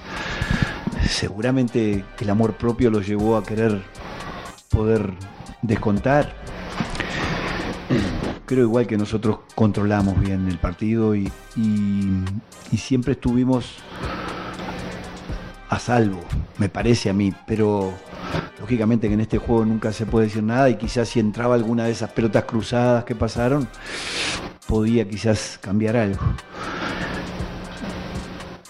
seguramente 1.07 2.03
el 2.19 2.29
amor 2.29 2.57
propio 2.57 2.91
lo 2.91 3.01
llevó 3.01 3.37
a 3.37 3.43
querer 3.43 3.81
poder 4.69 5.13
descontar. 5.61 6.35
Creo 8.45 8.63
igual 8.63 8.85
que 8.85 8.97
nosotros 8.97 9.39
controlamos 9.55 10.19
bien 10.19 10.49
el 10.49 10.57
partido 10.57 11.15
y 11.15 11.31
siempre 12.75 13.13
estuvimos 13.13 13.77
a 15.73 15.79
salvo, 15.79 16.19
me 16.57 16.69
parece 16.69 17.09
a 17.09 17.13
mí, 17.13 17.33
pero 17.47 17.93
lógicamente 18.59 19.07
que 19.07 19.15
en 19.15 19.21
este 19.21 19.37
juego 19.37 19.65
nunca 19.65 19.91
se 19.91 20.05
puede 20.05 20.27
decir 20.27 20.43
nada 20.43 20.69
y 20.69 20.75
quizás 20.75 21.09
si 21.09 21.19
entraba 21.19 21.55
alguna 21.55 21.85
de 21.85 21.91
esas 21.91 22.11
pelotas 22.11 22.43
cruzadas 22.43 23.03
que 23.05 23.15
pasaron, 23.15 23.67
podía 24.67 25.07
quizás 25.07 25.57
cambiar 25.61 25.97
algo. 25.97 26.21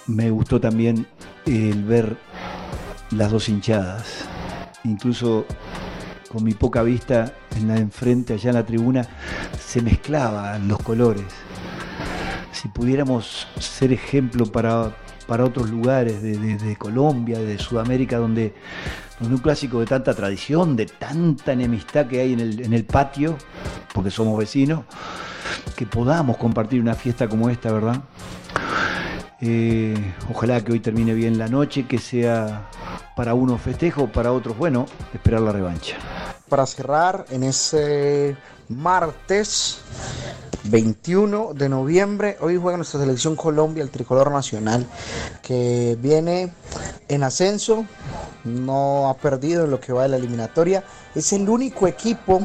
Me 0.07 0.29
gustó 0.29 0.59
también 0.59 1.05
el 1.45 1.83
ver 1.83 2.17
las 3.11 3.31
dos 3.31 3.49
hinchadas, 3.49 4.25
incluso 4.83 5.45
con 6.31 6.43
mi 6.43 6.53
poca 6.53 6.83
vista 6.83 7.33
en 7.55 7.67
la 7.67 7.77
enfrente, 7.77 8.33
allá 8.33 8.49
en 8.49 8.55
la 8.55 8.65
tribuna, 8.65 9.07
se 9.59 9.81
mezclaban 9.81 10.67
los 10.67 10.79
colores. 10.79 11.25
Si 12.51 12.67
pudiéramos 12.69 13.47
ser 13.59 13.93
ejemplo 13.93 14.45
para, 14.45 14.95
para 15.27 15.45
otros 15.45 15.69
lugares 15.69 16.21
de, 16.21 16.75
Colombia, 16.77 17.39
de 17.39 17.57
Sudamérica, 17.57 18.17
donde, 18.17 18.53
un 19.21 19.37
clásico 19.37 19.79
de 19.79 19.85
tanta 19.85 20.13
tradición, 20.13 20.75
de 20.75 20.85
tanta 20.85 21.53
enemistad 21.53 22.07
que 22.07 22.21
hay 22.21 22.33
en 22.33 22.73
el, 22.73 22.85
patio, 22.85 23.37
porque 23.93 24.11
somos 24.11 24.37
vecinos, 24.37 24.83
que 25.75 25.85
podamos 25.85 26.37
compartir 26.37 26.81
una 26.81 26.95
fiesta 26.95 27.27
como 27.27 27.49
esta, 27.49 27.71
¿verdad? 27.71 28.01
Eh, 29.41 30.13
ojalá 30.29 30.63
que 30.63 30.71
hoy 30.71 30.79
termine 30.79 31.13
bien 31.13 31.37
la 31.37 31.47
noche, 31.47 31.85
que 31.85 31.97
sea 31.97 32.69
para 33.15 33.33
unos 33.33 33.61
festejo, 33.61 34.07
para 34.07 34.31
otros, 34.31 34.57
bueno, 34.57 34.85
esperar 35.13 35.41
la 35.41 35.51
revancha. 35.51 35.97
Para 36.49 36.65
cerrar, 36.65 37.25
en 37.29 37.43
ese 37.43 38.35
martes 38.69 39.81
21 40.65 41.53
de 41.53 41.69
noviembre. 41.69 42.37
Hoy 42.39 42.57
juega 42.57 42.77
nuestra 42.77 42.99
selección 42.99 43.35
Colombia, 43.35 43.83
el 43.83 43.89
tricolor 43.89 44.31
nacional, 44.31 44.85
que 45.41 45.97
viene 45.99 46.51
en 47.13 47.23
ascenso, 47.23 47.85
no 48.43 49.09
ha 49.09 49.15
perdido 49.15 49.65
en 49.65 49.71
lo 49.71 49.79
que 49.79 49.93
va 49.93 50.03
de 50.03 50.09
la 50.09 50.17
eliminatoria. 50.17 50.83
Es 51.15 51.31
el 51.33 51.47
único 51.47 51.87
equipo 51.87 52.41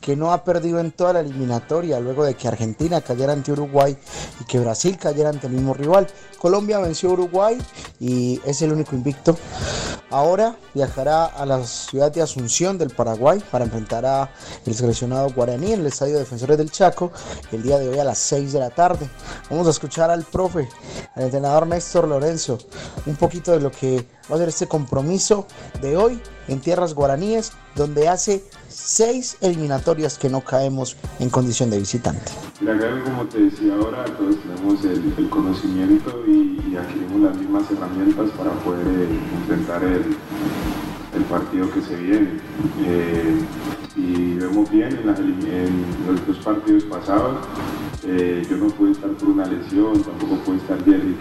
que 0.00 0.14
no 0.14 0.32
ha 0.32 0.44
perdido 0.44 0.78
en 0.78 0.92
toda 0.92 1.14
la 1.14 1.20
eliminatoria, 1.20 1.98
luego 2.00 2.24
de 2.24 2.34
que 2.34 2.48
Argentina 2.48 3.00
cayera 3.00 3.32
ante 3.32 3.52
Uruguay 3.52 3.96
y 4.40 4.44
que 4.44 4.58
Brasil 4.58 4.98
cayera 4.98 5.30
ante 5.30 5.46
el 5.46 5.54
mismo 5.54 5.74
rival. 5.74 6.06
Colombia 6.38 6.78
venció 6.78 7.10
a 7.10 7.12
Uruguay 7.14 7.58
y 7.98 8.40
es 8.44 8.62
el 8.62 8.72
único 8.72 8.94
invicto. 8.94 9.36
Ahora 10.10 10.56
viajará 10.74 11.26
a 11.26 11.46
la 11.46 11.64
ciudad 11.64 12.10
de 12.10 12.20
Asunción 12.20 12.76
del 12.78 12.90
Paraguay 12.90 13.40
para 13.50 13.64
enfrentar 13.64 14.04
a 14.04 14.30
el 14.66 14.74
seleccionado 14.74 15.30
guaraní 15.30 15.72
en 15.72 15.80
el 15.80 15.86
Estadio 15.86 16.18
Defensores 16.18 16.58
del 16.58 16.70
Chaco 16.70 17.12
el 17.52 17.62
día 17.62 17.78
de 17.78 17.88
hoy 17.88 17.98
a 17.98 18.04
las 18.04 18.18
6 18.18 18.52
de 18.52 18.58
la 18.58 18.70
tarde. 18.70 19.08
Vamos 19.50 19.66
a 19.66 19.70
escuchar 19.70 20.10
al 20.10 20.22
profe, 20.22 20.68
al 21.16 21.24
entrenador 21.24 21.66
Néstor 21.66 22.06
Lorenzo, 22.06 22.58
un 23.04 23.16
poquito 23.16 23.50
de 23.50 23.60
lo 23.60 23.72
que 23.72 24.06
va 24.30 24.36
a 24.36 24.38
ser 24.38 24.48
este 24.48 24.68
compromiso 24.68 25.46
de 25.82 25.96
hoy 25.96 26.20
en 26.46 26.60
tierras 26.60 26.94
guaraníes, 26.94 27.52
donde 27.74 28.08
hace 28.08 28.44
seis 28.68 29.36
eliminatorias 29.40 30.18
que 30.18 30.28
no 30.28 30.42
caemos 30.42 30.96
en 31.18 31.30
condición 31.30 31.68
de 31.68 31.78
visitante. 31.78 32.30
Mira, 32.60 33.02
como 33.02 33.24
te 33.26 33.40
decía 33.42 33.74
ahora, 33.74 34.04
todos 34.04 34.36
tenemos 34.40 34.84
el, 34.84 35.28
conocimiento 35.28 36.24
y, 36.28 36.76
adquirimos 36.76 37.20
las 37.20 37.36
mismas 37.36 37.64
herramientas 37.72 38.30
para 38.38 38.52
poder 38.62 38.86
eh, 38.86 39.08
enfrentar 39.40 39.82
el, 39.82 41.24
partido 41.28 41.70
que 41.72 41.82
se 41.82 41.96
viene. 41.96 42.40
Eh, 42.80 43.40
y 43.96 44.34
vemos 44.34 44.70
bien 44.70 44.98
en, 44.98 45.84
los 46.06 46.26
dos 46.26 46.38
partidos 46.38 46.84
pasados, 46.84 47.36
eh, 48.04 48.46
yo 48.48 48.56
no 48.56 48.66
pude 48.68 48.92
estar 48.92 49.10
por 49.10 49.28
una 49.28 49.46
lesión, 49.46 50.02
tampoco 50.02 50.36
pude 50.44 50.56
estar 50.56 50.82
Jerry 50.84 51.16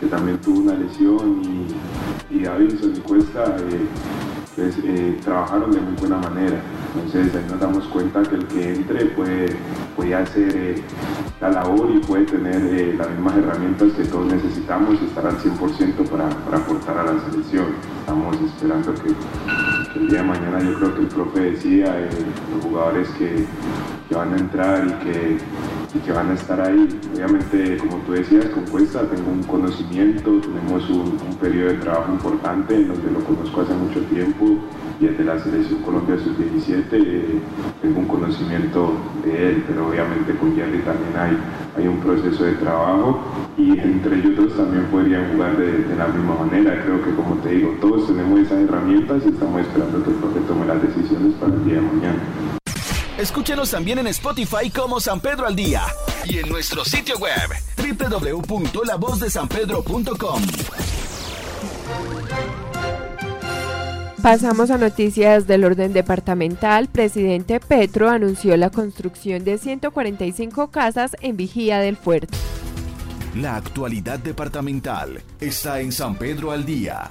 que, 0.00 0.06
también 0.06 0.38
tuvo 0.38 0.60
una 0.60 0.74
lesión 0.74 1.42
y, 1.42 2.36
y 2.36 2.42
Davidson 2.42 2.94
y 2.96 3.00
Cuesta 3.00 3.56
pues, 4.56 4.74
eh, 4.84 5.18
trabajaron 5.22 5.70
de 5.70 5.80
muy 5.80 5.94
buena 5.96 6.16
manera. 6.16 6.58
Entonces 6.94 7.34
ahí 7.34 7.44
nos 7.50 7.60
damos 7.60 7.84
cuenta 7.88 8.22
que 8.22 8.36
el 8.36 8.46
que 8.46 8.74
entre 8.74 9.04
puede, 9.06 9.54
puede 9.94 10.14
hacer 10.14 10.56
eh, 10.56 10.82
la 11.42 11.50
labor 11.50 11.90
y 11.94 11.98
puede 11.98 12.24
tener 12.24 12.62
eh, 12.72 12.94
las 12.96 13.10
mismas 13.10 13.36
herramientas 13.36 13.92
que 13.92 14.04
todos 14.04 14.32
necesitamos 14.32 14.96
y 15.02 15.04
estar 15.04 15.26
al 15.26 15.36
100% 15.38 16.08
para, 16.08 16.30
para, 16.30 16.56
aportar 16.56 16.96
a 16.96 17.12
la 17.12 17.30
selección. 17.30 17.66
Estamos 18.00 18.36
esperando 18.40 18.94
que, 18.94 19.10
el 19.94 20.08
día 20.08 20.22
de 20.22 20.28
mañana 20.28 20.60
yo 20.60 20.74
creo 20.74 20.94
que 20.94 21.00
el 21.02 21.08
profe 21.08 21.40
decía, 21.40 22.08
los 22.54 22.64
jugadores 22.64 23.08
que, 23.10 23.46
que 24.08 24.14
van 24.14 24.34
a 24.34 24.36
entrar 24.36 24.86
y 24.86 25.04
que 25.04 25.38
que 26.00 26.12
van 26.12 26.30
a 26.30 26.34
estar 26.34 26.60
ahí. 26.60 26.88
Obviamente, 27.14 27.76
como 27.78 27.98
tú 27.98 28.12
decías, 28.12 28.46
con 28.46 28.64
Cuesta 28.66 29.02
tengo 29.08 29.30
un 29.30 29.42
conocimiento, 29.44 30.40
tenemos 30.40 30.88
un, 30.90 31.16
periodo 31.40 31.72
de 31.72 31.78
trabajo 31.78 32.12
importante 32.12 32.74
en 32.74 32.88
donde 32.88 33.10
lo 33.10 33.20
conozco 33.20 33.60
hace 33.60 33.74
mucho 33.74 34.00
tiempo 34.04 34.56
y 34.98 35.06
desde 35.06 35.24
la 35.24 35.38
Selección 35.38 35.82
Colombia 35.82 36.16
Sub-17 36.16 36.86
eh, 36.92 37.40
tengo 37.82 38.00
un 38.00 38.06
conocimiento 38.06 38.94
de 39.22 39.50
él, 39.50 39.64
pero 39.68 39.88
obviamente 39.88 40.34
con 40.36 40.56
Jerry 40.56 40.78
también 40.78 41.16
hay, 41.18 41.36
hay 41.76 41.86
un 41.86 42.00
proceso 42.00 42.44
de 42.44 42.54
trabajo 42.54 43.20
y 43.58 43.78
entre 43.78 44.18
ellos 44.18 44.36
dos 44.36 44.56
también 44.56 44.86
podrían 44.86 45.30
jugar 45.32 45.56
de, 45.56 45.94
la 45.96 46.08
misma 46.08 46.34
manera. 46.44 46.82
Creo 46.82 47.04
que 47.04 47.14
como 47.14 47.36
te 47.36 47.50
digo, 47.50 47.76
todos 47.80 48.06
tenemos 48.06 48.40
esas 48.40 48.58
herramientas 48.60 49.22
y 49.24 49.28
estamos 49.28 49.60
esperando 49.60 50.02
que 50.02 50.10
el 50.10 50.16
profe 50.16 50.40
tome 50.40 50.66
las 50.66 50.82
decisiones 50.82 51.34
para 51.34 51.54
el 51.54 51.64
día 51.64 51.74
de 51.74 51.82
mañana. 51.82 52.18
Escúchenos 53.18 53.70
también 53.70 53.98
en 53.98 54.06
Spotify 54.08 54.68
como 54.70 55.00
San 55.00 55.20
Pedro 55.20 55.46
al 55.46 55.56
Día 55.56 55.82
y 56.26 56.38
en 56.38 56.48
nuestro 56.48 56.84
sitio 56.84 57.16
web 57.18 57.50
www.lavozdesanpedro.com. 57.76 60.42
Pasamos 64.26 64.72
a 64.72 64.76
noticias 64.76 65.46
del 65.46 65.62
orden 65.62 65.92
departamental. 65.92 66.88
Presidente 66.88 67.60
Petro 67.60 68.10
anunció 68.10 68.56
la 68.56 68.70
construcción 68.70 69.44
de 69.44 69.56
145 69.56 70.66
casas 70.72 71.16
en 71.20 71.36
Vigía 71.36 71.78
del 71.78 71.96
Fuerte. 71.96 72.36
La 73.36 73.54
actualidad 73.54 74.18
departamental 74.18 75.22
está 75.38 75.78
en 75.80 75.92
San 75.92 76.16
Pedro 76.16 76.50
al 76.50 76.66
Día. 76.66 77.08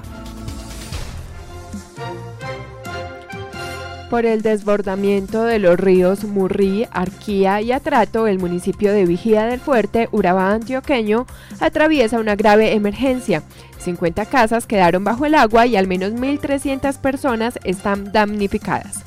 Por 4.10 4.26
el 4.26 4.42
desbordamiento 4.42 5.46
de 5.46 5.60
los 5.60 5.80
ríos 5.80 6.26
Murrí, 6.26 6.86
Arquía 6.92 7.62
y 7.62 7.72
Atrato, 7.72 8.28
el 8.28 8.40
municipio 8.40 8.92
de 8.92 9.06
Vigía 9.06 9.46
del 9.46 9.62
Fuerte, 9.62 10.10
Urabá 10.12 10.52
antioqueño, 10.52 11.28
atraviesa 11.62 12.20
una 12.20 12.36
grave 12.36 12.74
emergencia. 12.74 13.42
50 13.86 14.26
casas 14.26 14.68
quedaron 14.68 15.04
bajo 15.04 15.26
el 15.26 15.36
agua 15.36 15.66
y 15.66 15.76
al 15.76 15.88
menos 15.88 16.12
1.300 16.14 16.98
personas 17.00 17.60
están 17.64 18.12
damnificadas. 18.12 19.04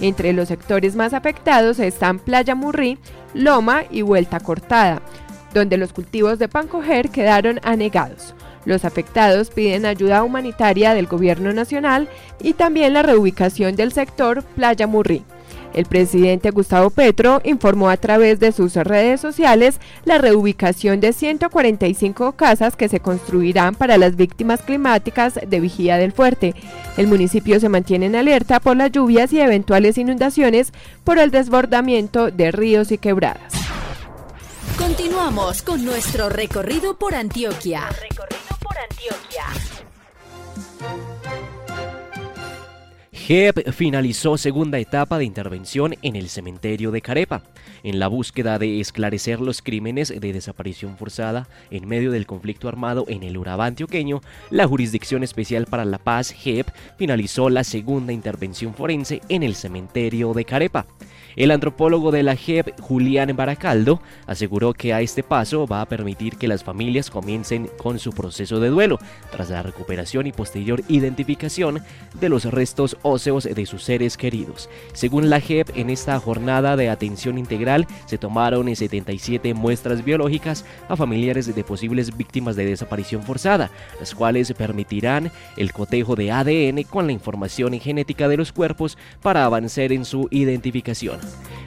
Entre 0.00 0.32
los 0.32 0.48
sectores 0.48 0.96
más 0.96 1.12
afectados 1.12 1.78
están 1.78 2.18
Playa 2.18 2.54
Murrí, 2.54 2.98
Loma 3.34 3.82
y 3.90 4.02
Vuelta 4.02 4.40
Cortada, 4.40 5.02
donde 5.52 5.76
los 5.76 5.92
cultivos 5.92 6.38
de 6.38 6.48
pancoger 6.48 7.10
quedaron 7.10 7.60
anegados. 7.62 8.34
Los 8.64 8.84
afectados 8.84 9.50
piden 9.50 9.86
ayuda 9.86 10.22
humanitaria 10.22 10.94
del 10.94 11.06
gobierno 11.06 11.52
nacional 11.52 12.08
y 12.40 12.54
también 12.54 12.94
la 12.94 13.02
reubicación 13.02 13.76
del 13.76 13.92
sector 13.92 14.42
Playa 14.42 14.86
Murrí. 14.86 15.24
El 15.74 15.86
presidente 15.86 16.50
Gustavo 16.50 16.90
Petro 16.90 17.40
informó 17.44 17.90
a 17.90 17.96
través 17.96 18.40
de 18.40 18.52
sus 18.52 18.74
redes 18.74 19.20
sociales 19.20 19.80
la 20.04 20.18
reubicación 20.18 21.00
de 21.00 21.12
145 21.12 22.32
casas 22.32 22.76
que 22.76 22.88
se 22.88 23.00
construirán 23.00 23.74
para 23.74 23.98
las 23.98 24.16
víctimas 24.16 24.62
climáticas 24.62 25.38
de 25.46 25.60
Vigía 25.60 25.96
del 25.96 26.12
Fuerte. 26.12 26.54
El 26.96 27.06
municipio 27.06 27.60
se 27.60 27.68
mantiene 27.68 28.06
en 28.06 28.16
alerta 28.16 28.60
por 28.60 28.76
las 28.76 28.90
lluvias 28.90 29.32
y 29.32 29.40
eventuales 29.40 29.98
inundaciones 29.98 30.72
por 31.04 31.18
el 31.18 31.30
desbordamiento 31.30 32.30
de 32.30 32.50
ríos 32.50 32.90
y 32.92 32.98
quebradas. 32.98 33.52
Continuamos 34.78 35.62
con 35.62 35.84
nuestro 35.84 36.28
recorrido 36.28 36.98
por 36.98 37.14
Antioquia. 37.14 37.88
Antioquia. 38.90 39.44
JEP 43.26 43.70
finalizó 43.72 44.38
segunda 44.38 44.78
etapa 44.78 45.18
de 45.18 45.24
intervención 45.24 45.94
en 46.02 46.16
el 46.16 46.28
cementerio 46.30 46.90
de 46.90 47.02
Carepa, 47.02 47.42
en 47.82 47.98
la 47.98 48.08
búsqueda 48.08 48.58
de 48.58 48.80
esclarecer 48.80 49.40
los 49.40 49.60
crímenes 49.62 50.08
de 50.08 50.32
desaparición 50.32 50.96
forzada 50.96 51.46
en 51.70 51.86
medio 51.86 52.12
del 52.12 52.26
conflicto 52.26 52.66
armado 52.66 53.04
en 53.08 53.22
el 53.22 53.36
Urabá 53.36 53.66
antioqueño. 53.66 54.22
La 54.48 54.66
Jurisdicción 54.66 55.22
Especial 55.22 55.66
para 55.66 55.84
la 55.84 55.98
Paz, 55.98 56.32
JEP, 56.32 56.68
finalizó 56.96 57.50
la 57.50 57.62
segunda 57.62 58.12
intervención 58.12 58.74
forense 58.74 59.20
en 59.28 59.42
el 59.42 59.54
cementerio 59.54 60.32
de 60.32 60.44
Carepa. 60.46 60.86
El 61.36 61.50
antropólogo 61.50 62.10
de 62.10 62.22
la 62.22 62.36
JEP, 62.36 62.80
Julián 62.80 63.34
Baracaldo, 63.36 64.00
aseguró 64.26 64.72
que 64.72 64.92
a 64.92 65.00
este 65.00 65.22
paso 65.22 65.66
va 65.66 65.80
a 65.80 65.88
permitir 65.88 66.36
que 66.36 66.48
las 66.48 66.64
familias 66.64 67.10
comiencen 67.10 67.70
con 67.78 67.98
su 67.98 68.12
proceso 68.12 68.60
de 68.60 68.68
duelo, 68.68 68.98
tras 69.30 69.50
la 69.50 69.62
recuperación 69.62 70.26
y 70.26 70.32
posterior 70.32 70.82
identificación 70.88 71.82
de 72.20 72.28
los 72.28 72.44
restos 72.44 72.96
óseos 73.02 73.44
de 73.44 73.66
sus 73.66 73.84
seres 73.84 74.16
queridos. 74.16 74.68
Según 74.92 75.30
la 75.30 75.40
JEP, 75.40 75.76
en 75.76 75.90
esta 75.90 76.18
jornada 76.18 76.76
de 76.76 76.88
atención 76.88 77.38
integral 77.38 77.86
se 78.06 78.18
tomaron 78.18 78.74
77 78.74 79.54
muestras 79.54 80.04
biológicas 80.04 80.64
a 80.88 80.96
familiares 80.96 81.54
de 81.54 81.64
posibles 81.64 82.16
víctimas 82.16 82.56
de 82.56 82.66
desaparición 82.66 83.22
forzada, 83.22 83.70
las 83.98 84.14
cuales 84.14 84.52
permitirán 84.52 85.30
el 85.56 85.72
cotejo 85.72 86.16
de 86.16 86.32
ADN 86.32 86.82
con 86.84 87.06
la 87.06 87.12
información 87.12 87.78
genética 87.78 88.28
de 88.28 88.36
los 88.36 88.52
cuerpos 88.52 88.98
para 89.22 89.44
avanzar 89.44 89.92
en 89.92 90.04
su 90.04 90.28
identificación. 90.30 91.19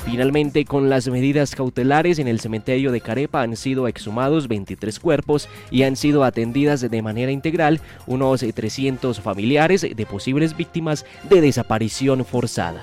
Finalmente, 0.05 0.65
con 0.65 0.89
las 0.89 1.07
medidas 1.07 1.55
cautelares 1.55 2.19
en 2.19 2.27
el 2.27 2.39
cementerio 2.39 2.91
de 2.91 2.99
Carepa 2.99 3.41
han 3.41 3.55
sido 3.55 3.87
exhumados 3.87 4.47
23 4.47 4.99
cuerpos 4.99 5.47
y 5.71 5.83
han 5.83 5.95
sido 5.95 6.25
atendidas 6.25 6.81
de 6.81 7.01
manera 7.01 7.31
integral 7.31 7.79
unos 8.05 8.41
300 8.41 9.21
familiares 9.21 9.81
de 9.81 10.05
posibles 10.05 10.57
víctimas 10.57 11.05
de 11.29 11.39
desaparición 11.39 12.25
forzada. 12.25 12.81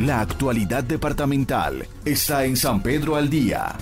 La 0.00 0.20
actualidad 0.20 0.84
departamental 0.84 1.86
está 2.04 2.44
en 2.44 2.56
San 2.56 2.82
Pedro 2.82 3.16
al 3.16 3.28
día. 3.28 3.76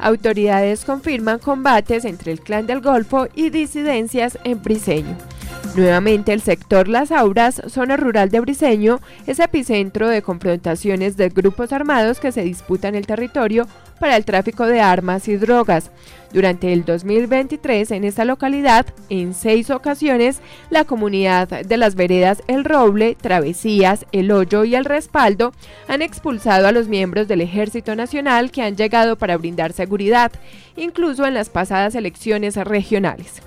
Autoridades 0.00 0.84
confirman 0.84 1.38
combates 1.38 2.04
entre 2.04 2.32
el 2.32 2.40
Clan 2.40 2.66
del 2.66 2.80
Golfo 2.80 3.28
y 3.34 3.50
disidencias 3.50 4.38
en 4.44 4.62
Briseño. 4.62 5.29
Nuevamente 5.76 6.32
el 6.32 6.40
sector 6.40 6.88
Las 6.88 7.12
Auras, 7.12 7.62
zona 7.68 7.96
rural 7.96 8.28
de 8.30 8.40
Briseño, 8.40 9.00
es 9.28 9.38
epicentro 9.38 10.08
de 10.08 10.20
confrontaciones 10.20 11.16
de 11.16 11.28
grupos 11.28 11.72
armados 11.72 12.18
que 12.18 12.32
se 12.32 12.42
disputan 12.42 12.96
el 12.96 13.06
territorio 13.06 13.68
para 14.00 14.16
el 14.16 14.24
tráfico 14.24 14.66
de 14.66 14.80
armas 14.80 15.28
y 15.28 15.36
drogas. 15.36 15.92
Durante 16.32 16.72
el 16.72 16.84
2023 16.84 17.92
en 17.92 18.02
esta 18.02 18.24
localidad, 18.24 18.84
en 19.10 19.32
seis 19.32 19.70
ocasiones, 19.70 20.40
la 20.70 20.84
comunidad 20.84 21.48
de 21.48 21.76
las 21.76 21.94
veredas 21.94 22.42
El 22.48 22.64
Roble, 22.64 23.14
Travesías, 23.14 24.06
El 24.10 24.32
Hoyo 24.32 24.64
y 24.64 24.74
El 24.74 24.84
Respaldo 24.84 25.52
han 25.86 26.02
expulsado 26.02 26.66
a 26.66 26.72
los 26.72 26.88
miembros 26.88 27.28
del 27.28 27.42
Ejército 27.42 27.94
Nacional 27.94 28.50
que 28.50 28.62
han 28.62 28.76
llegado 28.76 29.16
para 29.16 29.36
brindar 29.36 29.72
seguridad, 29.72 30.32
incluso 30.76 31.26
en 31.26 31.34
las 31.34 31.48
pasadas 31.48 31.94
elecciones 31.94 32.56
regionales. 32.56 33.40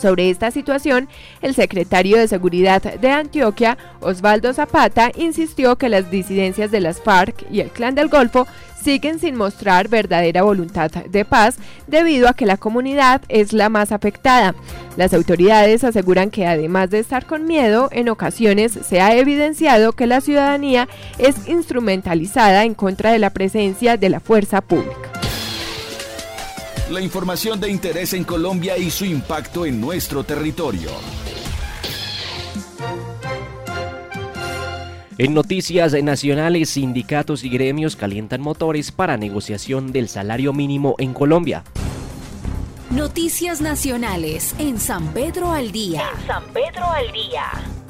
Sobre 0.00 0.30
esta 0.30 0.50
situación, 0.50 1.08
el 1.40 1.54
secretario 1.54 2.18
de 2.18 2.28
Seguridad 2.28 2.82
de 2.82 3.10
Antioquia, 3.10 3.78
Osvaldo 4.00 4.52
Zapata, 4.52 5.10
insistió 5.14 5.76
que 5.76 5.88
las 5.88 6.10
disidencias 6.10 6.70
de 6.70 6.80
las 6.80 7.00
FARC 7.00 7.46
y 7.50 7.60
el 7.60 7.70
Clan 7.70 7.94
del 7.94 8.08
Golfo 8.08 8.46
siguen 8.84 9.18
sin 9.18 9.34
mostrar 9.34 9.88
verdadera 9.88 10.42
voluntad 10.42 10.90
de 10.90 11.24
paz 11.24 11.56
debido 11.86 12.28
a 12.28 12.34
que 12.34 12.44
la 12.44 12.58
comunidad 12.58 13.22
es 13.28 13.54
la 13.54 13.70
más 13.70 13.92
afectada. 13.92 14.54
Las 14.96 15.14
autoridades 15.14 15.84
aseguran 15.84 16.30
que 16.30 16.46
además 16.46 16.90
de 16.90 16.98
estar 16.98 17.24
con 17.24 17.46
miedo, 17.46 17.88
en 17.92 18.10
ocasiones 18.10 18.72
se 18.72 19.00
ha 19.00 19.16
evidenciado 19.16 19.92
que 19.92 20.06
la 20.06 20.20
ciudadanía 20.20 20.88
es 21.18 21.48
instrumentalizada 21.48 22.64
en 22.64 22.74
contra 22.74 23.10
de 23.10 23.18
la 23.18 23.30
presencia 23.30 23.96
de 23.96 24.10
la 24.10 24.20
fuerza 24.20 24.60
pública. 24.60 25.23
La 26.90 27.00
información 27.00 27.60
de 27.60 27.70
interés 27.70 28.12
en 28.12 28.24
Colombia 28.24 28.76
y 28.76 28.90
su 28.90 29.06
impacto 29.06 29.64
en 29.64 29.80
nuestro 29.80 30.22
territorio. 30.22 30.90
En 35.16 35.32
noticias 35.32 35.94
nacionales, 36.02 36.70
sindicatos 36.70 37.42
y 37.42 37.48
gremios 37.48 37.96
calientan 37.96 38.42
motores 38.42 38.92
para 38.92 39.16
negociación 39.16 39.92
del 39.92 40.08
salario 40.08 40.52
mínimo 40.52 40.94
en 40.98 41.14
Colombia. 41.14 41.64
Noticias 42.90 43.62
nacionales 43.62 44.54
en 44.58 44.78
San 44.78 45.08
Pedro 45.14 45.52
al 45.52 45.72
día. 45.72 46.02
En 46.20 46.26
San 46.26 46.44
Pedro 46.52 46.84
al 46.84 47.10
día. 47.12 47.83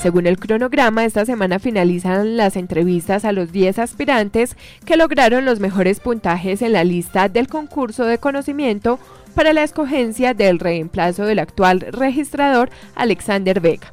Según 0.00 0.26
el 0.26 0.38
cronograma, 0.38 1.04
esta 1.04 1.26
semana 1.26 1.58
finalizan 1.58 2.38
las 2.38 2.56
entrevistas 2.56 3.26
a 3.26 3.32
los 3.32 3.52
10 3.52 3.78
aspirantes 3.78 4.56
que 4.86 4.96
lograron 4.96 5.44
los 5.44 5.60
mejores 5.60 6.00
puntajes 6.00 6.62
en 6.62 6.72
la 6.72 6.84
lista 6.84 7.28
del 7.28 7.48
concurso 7.48 8.06
de 8.06 8.16
conocimiento 8.16 8.98
para 9.34 9.52
la 9.52 9.62
escogencia 9.62 10.34
del 10.34 10.58
reemplazo 10.58 11.24
del 11.24 11.38
actual 11.38 11.80
registrador 11.80 12.70
Alexander 12.94 13.60
Vega. 13.60 13.92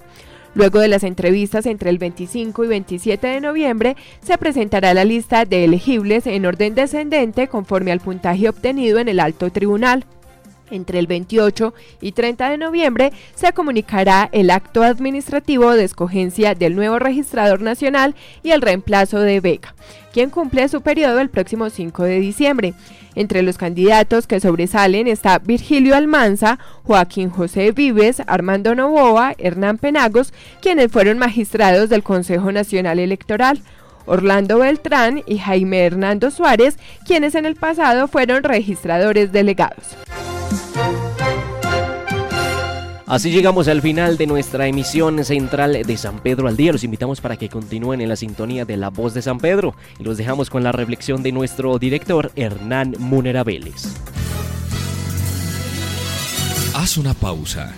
Luego 0.58 0.80
de 0.80 0.88
las 0.88 1.04
entrevistas 1.04 1.68
entre 1.68 1.92
el 1.92 2.00
25 2.00 2.66
y 2.66 2.68
27 2.68 3.28
de 3.28 3.42
noviembre, 3.42 3.96
se 4.24 4.40
presentará 4.40 4.94
la 4.96 5.06
lista 5.06 5.46
de 5.46 5.66
elegibles 5.66 6.26
en 6.26 6.48
orden 6.48 6.74
descendente 6.74 7.48
conforme 7.48 7.92
al 7.92 8.00
puntaje 8.00 8.50
obtenido 8.50 8.98
en 8.98 9.08
el 9.08 9.20
alto 9.20 9.52
tribunal. 9.52 10.06
Entre 10.72 11.00
el 11.00 11.08
28 11.08 11.74
y 12.02 12.12
30 12.12 12.50
de 12.50 12.58
noviembre 12.58 13.14
se 13.36 13.54
comunicará 13.54 14.30
el 14.32 14.50
acto 14.50 14.84
administrativo 14.84 15.72
de 15.74 15.84
escogencia 15.84 16.56
del 16.56 16.76
nuevo 16.76 17.00
registrador 17.00 17.62
nacional 17.62 18.16
y 18.44 18.52
el 18.52 18.62
reemplazo 18.62 19.20
de 19.20 19.40
Vega, 19.40 19.76
quien 20.12 20.30
cumple 20.30 20.68
su 20.68 20.82
periodo 20.82 21.20
el 21.20 21.30
próximo 21.30 21.70
5 21.70 22.04
de 22.04 22.20
diciembre. 22.20 22.74
Entre 23.18 23.42
los 23.42 23.58
candidatos 23.58 24.28
que 24.28 24.40
sobresalen 24.40 25.08
está 25.08 25.40
Virgilio 25.40 25.96
Almanza, 25.96 26.60
Joaquín 26.84 27.32
José 27.32 27.72
Vives, 27.72 28.22
Armando 28.28 28.76
Novoa, 28.76 29.34
Hernán 29.40 29.80
Penagos, 29.80 30.34
quienes 30.62 30.92
fueron 30.92 31.18
magistrados 31.18 31.90
del 31.90 32.04
Consejo 32.04 32.52
Nacional 32.52 33.00
Electoral. 33.00 33.60
Orlando 34.06 34.60
Beltrán 34.60 35.24
y 35.26 35.40
Jaime 35.40 35.84
Hernando 35.84 36.30
Suárez, 36.30 36.78
quienes 37.08 37.34
en 37.34 37.48
el 37.48 37.56
pasado 37.56 38.08
fueron 38.08 38.44
registradores 38.44 39.32
delegados. 39.32 39.98
Así 43.08 43.32
llegamos 43.32 43.70
al 43.70 43.82
final 43.82 44.18
de 44.18 44.28
nuestra 44.28 44.68
emisión 44.68 45.24
central 45.24 45.82
de 45.82 45.98
San 45.98 46.20
Pedro 46.20 46.50
al 46.50 46.58
Día. 46.58 46.74
Los 46.74 46.84
invitamos 46.84 47.22
para 47.22 47.38
que 47.38 47.48
continúen 47.48 48.02
en 48.02 48.10
la 48.10 48.18
sintonía 48.18 48.66
de 48.66 48.76
La 48.76 48.90
Voz 48.90 49.14
de 49.14 49.22
San 49.22 49.38
Pedro 49.38 49.76
y 49.98 50.04
los 50.04 50.18
dejamos 50.18 50.50
con 50.50 50.62
la 50.62 50.74
reflexión 50.74 51.24
de 51.24 51.32
nuestro 51.32 51.80
director 51.80 52.34
Hernán 52.36 52.96
Munera 53.00 53.46
Vélez. 53.46 53.86
Haz 56.74 56.98
una 56.98 57.14
pausa. 57.14 57.74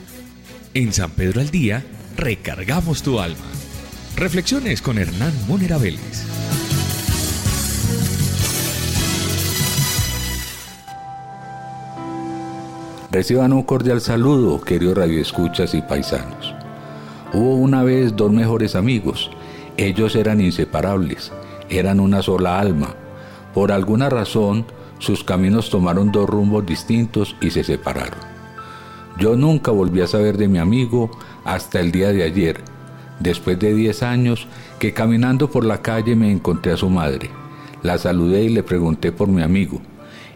En 0.73 0.91
San 0.93 1.11
Pedro 1.11 1.41
al 1.41 1.51
Día 1.51 1.85
recargamos 2.17 3.03
tu 3.03 3.19
alma. 3.19 3.37
Reflexiones 4.15 4.81
con 4.81 4.97
Hernán 4.97 5.33
Munera 5.47 5.77
Vélez. 5.77 6.25
Reciban 13.11 13.53
un 13.53 13.63
cordial 13.63 14.01
saludo, 14.01 14.61
queridos 14.61 14.95
radioescuchas 14.95 15.73
y 15.73 15.81
paisanos. 15.81 16.53
Hubo 17.33 17.55
una 17.55 17.81
vez 17.81 18.15
dos 18.15 18.31
mejores 18.31 18.75
amigos. 18.75 19.31
Ellos 19.77 20.15
eran 20.15 20.39
inseparables, 20.39 21.31
eran 21.69 21.99
una 21.99 22.21
sola 22.21 22.59
alma. 22.59 22.93
Por 23.55 23.71
alguna 23.71 24.11
razón, 24.11 24.67
sus 24.99 25.23
caminos 25.23 25.71
tomaron 25.71 26.11
dos 26.11 26.29
rumbos 26.29 26.67
distintos 26.67 27.35
y 27.41 27.49
se 27.49 27.63
separaron. 27.63 28.19
Yo 29.17 29.35
nunca 29.35 29.71
volví 29.71 30.01
a 30.01 30.07
saber 30.07 30.37
de 30.37 30.47
mi 30.47 30.59
amigo 30.59 31.09
hasta 31.45 31.79
el 31.79 31.91
día 31.91 32.09
de 32.09 32.21
ayer, 32.21 32.61
después 33.19 33.57
de 33.57 33.73
10 33.73 34.03
años 34.03 34.47
que 34.77 34.93
caminando 34.93 35.49
por 35.49 35.65
la 35.65 35.81
calle 35.81 36.15
me 36.15 36.31
encontré 36.31 36.73
a 36.73 36.77
su 36.77 36.91
madre. 36.91 37.31
La 37.81 37.97
saludé 37.97 38.43
y 38.43 38.49
le 38.49 38.61
pregunté 38.61 39.11
por 39.11 39.29
mi 39.29 39.41
amigo. 39.41 39.81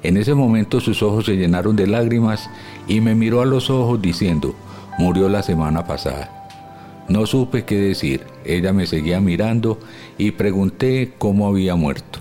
En 0.03 0.17
ese 0.17 0.33
momento 0.33 0.81
sus 0.81 1.01
ojos 1.01 1.25
se 1.25 1.37
llenaron 1.37 1.77
de 1.77 1.87
lágrimas 1.87 2.49
y 2.87 2.99
me 2.99 3.15
miró 3.15 3.41
a 3.41 3.45
los 3.45 3.69
ojos 3.69 4.01
diciendo, 4.01 4.53
murió 4.99 5.29
la 5.29 5.43
semana 5.43 5.85
pasada. 5.87 6.29
No 7.07 7.25
supe 7.25 7.63
qué 7.63 7.77
decir, 7.77 8.21
ella 8.45 8.73
me 8.73 8.85
seguía 8.85 9.21
mirando 9.21 9.79
y 10.17 10.31
pregunté 10.31 11.13
cómo 11.17 11.47
había 11.47 11.75
muerto. 11.75 12.19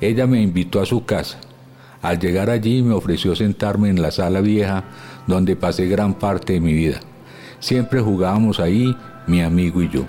Ella 0.00 0.26
me 0.26 0.42
invitó 0.42 0.80
a 0.80 0.86
su 0.86 1.04
casa. 1.04 1.40
Al 2.02 2.18
llegar 2.18 2.50
allí 2.50 2.82
me 2.82 2.94
ofreció 2.94 3.34
sentarme 3.34 3.88
en 3.88 4.00
la 4.00 4.10
sala 4.10 4.40
vieja 4.40 4.84
donde 5.26 5.56
pasé 5.56 5.86
gran 5.88 6.14
parte 6.14 6.54
de 6.54 6.60
mi 6.60 6.72
vida. 6.72 7.00
Siempre 7.58 8.00
jugábamos 8.00 8.60
ahí, 8.60 8.96
mi 9.26 9.42
amigo 9.42 9.82
y 9.82 9.88
yo. 9.88 10.04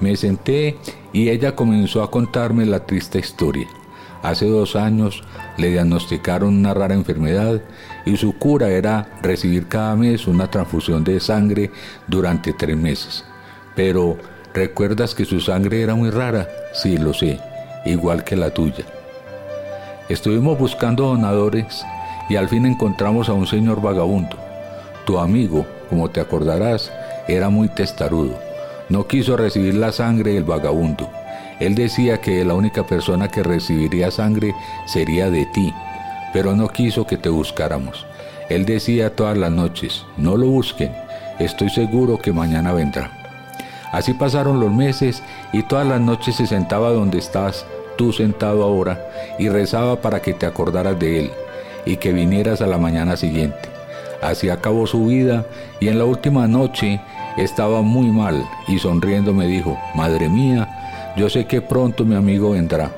Me 0.00 0.14
senté 0.16 0.76
y 1.12 1.28
ella 1.30 1.56
comenzó 1.56 2.02
a 2.02 2.10
contarme 2.10 2.66
la 2.66 2.86
triste 2.86 3.18
historia. 3.18 3.66
Hace 4.22 4.48
dos 4.48 4.74
años 4.74 5.22
le 5.56 5.68
diagnosticaron 5.70 6.56
una 6.56 6.74
rara 6.74 6.94
enfermedad 6.94 7.60
y 8.04 8.16
su 8.16 8.36
cura 8.36 8.68
era 8.68 9.08
recibir 9.22 9.68
cada 9.68 9.94
mes 9.94 10.26
una 10.26 10.50
transfusión 10.50 11.04
de 11.04 11.20
sangre 11.20 11.70
durante 12.08 12.52
tres 12.52 12.76
meses. 12.76 13.24
Pero, 13.76 14.18
¿recuerdas 14.52 15.14
que 15.14 15.24
su 15.24 15.40
sangre 15.40 15.82
era 15.82 15.94
muy 15.94 16.10
rara? 16.10 16.48
Sí, 16.72 16.96
lo 16.96 17.14
sé, 17.14 17.38
igual 17.84 18.24
que 18.24 18.34
la 18.34 18.50
tuya. 18.50 18.84
Estuvimos 20.08 20.58
buscando 20.58 21.04
donadores 21.04 21.84
y 22.28 22.36
al 22.36 22.48
fin 22.48 22.66
encontramos 22.66 23.28
a 23.28 23.34
un 23.34 23.46
señor 23.46 23.80
vagabundo. 23.80 24.36
Tu 25.06 25.18
amigo, 25.18 25.64
como 25.88 26.10
te 26.10 26.20
acordarás, 26.20 26.90
era 27.28 27.50
muy 27.50 27.68
testarudo. 27.68 28.36
No 28.88 29.06
quiso 29.06 29.36
recibir 29.36 29.74
la 29.74 29.92
sangre 29.92 30.32
del 30.32 30.44
vagabundo 30.44 31.08
él 31.60 31.74
decía 31.74 32.20
que 32.20 32.44
la 32.44 32.54
única 32.54 32.84
persona 32.84 33.28
que 33.28 33.42
recibiría 33.42 34.10
sangre 34.10 34.54
sería 34.86 35.30
de 35.30 35.46
ti, 35.46 35.74
pero 36.32 36.54
no 36.54 36.68
quiso 36.68 37.06
que 37.06 37.16
te 37.16 37.28
buscáramos. 37.28 38.06
Él 38.48 38.64
decía 38.64 39.14
todas 39.14 39.36
las 39.36 39.50
noches, 39.50 40.04
no 40.16 40.36
lo 40.36 40.46
busquen, 40.46 40.92
estoy 41.38 41.70
seguro 41.70 42.18
que 42.18 42.32
mañana 42.32 42.72
vendrá. 42.72 43.10
Así 43.92 44.14
pasaron 44.14 44.60
los 44.60 44.70
meses 44.70 45.22
y 45.52 45.62
todas 45.62 45.86
las 45.86 46.00
noches 46.00 46.36
se 46.36 46.46
sentaba 46.46 46.90
donde 46.90 47.18
estás 47.18 47.66
tú 47.96 48.12
sentado 48.12 48.62
ahora 48.62 49.00
y 49.38 49.48
rezaba 49.48 50.00
para 50.00 50.20
que 50.20 50.34
te 50.34 50.46
acordaras 50.46 50.98
de 50.98 51.20
él 51.20 51.30
y 51.84 51.96
que 51.96 52.12
vinieras 52.12 52.60
a 52.60 52.66
la 52.66 52.78
mañana 52.78 53.16
siguiente. 53.16 53.68
Así 54.22 54.50
acabó 54.50 54.86
su 54.86 55.06
vida 55.06 55.46
y 55.80 55.88
en 55.88 55.98
la 55.98 56.04
última 56.04 56.46
noche 56.46 57.00
estaba 57.36 57.82
muy 57.82 58.10
mal 58.10 58.44
y 58.66 58.78
sonriendo 58.78 59.32
me 59.32 59.46
dijo, 59.46 59.78
Madre 59.94 60.28
mía, 60.28 60.68
yo 61.18 61.28
sé 61.28 61.46
que 61.46 61.60
pronto 61.60 62.04
mi 62.04 62.14
amigo 62.14 62.52
vendrá. 62.52 62.92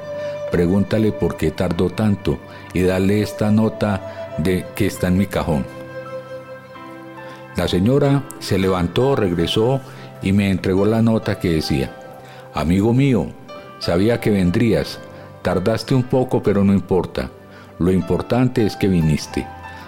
Pregúntale 0.53 1.11
por 1.11 1.39
qué 1.39 1.51
tardó 1.53 1.89
tanto 1.89 2.39
y 2.75 2.83
dale 2.83 3.23
esta 3.23 3.51
nota 3.51 4.35
de 4.37 4.67
que 4.75 4.87
está 4.87 5.09
en 5.09 5.17
mi 5.17 5.27
cajón. 5.27 5.65
La 7.57 7.67
señora 7.67 8.25
se 8.39 8.59
levantó, 8.59 9.17
regresó 9.17 9.81
y 10.23 10.33
me 10.33 10.51
entregó 10.51 10.85
la 10.85 11.01
nota 11.01 11.39
que 11.39 11.51
decía, 11.51 11.97
Amigo 12.53 12.93
mío, 12.93 13.29
sabía 13.79 14.21
que 14.21 14.31
vendrías, 14.31 14.99
tardaste 15.41 15.95
un 15.95 16.03
poco 16.03 16.43
pero 16.43 16.63
no 16.63 16.75
importa, 16.75 17.31
lo 17.79 17.91
importante 17.91 18.67
es 18.67 18.77
que 18.77 18.89
viniste. 18.89 19.47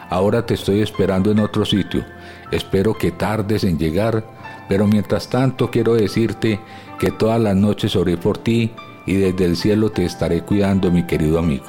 Ahora 0.09 0.47
te 0.47 0.55
estoy 0.55 0.81
esperando 0.81 1.31
en 1.31 1.39
otro 1.39 1.67
sitio, 1.67 2.05
espero 2.51 2.95
que 2.95 3.11
tardes 3.11 3.65
en 3.65 3.79
llegar, 3.79 4.25
pero 4.69 4.87
mientras 4.87 5.29
tanto 5.29 5.71
quiero 5.71 5.95
decirte 5.95 6.61
que 7.03 7.11
todas 7.11 7.41
las 7.41 7.57
noches 7.57 7.97
oré 7.97 8.17
por 8.17 8.39
ti 8.39 8.71
y 9.07 9.15
desde 9.15 9.45
el 9.45 9.57
cielo 9.57 9.91
te 9.91 10.05
estaré 10.05 10.43
cuidando, 10.43 10.93
mi 10.93 11.05
querido 11.05 11.41
amigo. 11.41 11.65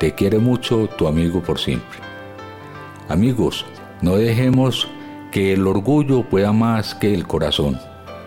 Te 0.00 0.16
quiere 0.16 0.40
mucho 0.40 0.88
tu 0.98 1.06
amigo 1.06 1.40
por 1.40 1.60
siempre. 1.60 2.00
Amigos, 3.08 3.64
no 4.02 4.16
dejemos 4.16 4.88
que 5.30 5.52
el 5.52 5.64
orgullo 5.68 6.28
pueda 6.28 6.52
más 6.52 6.96
que 6.96 7.14
el 7.14 7.28
corazón. 7.28 7.78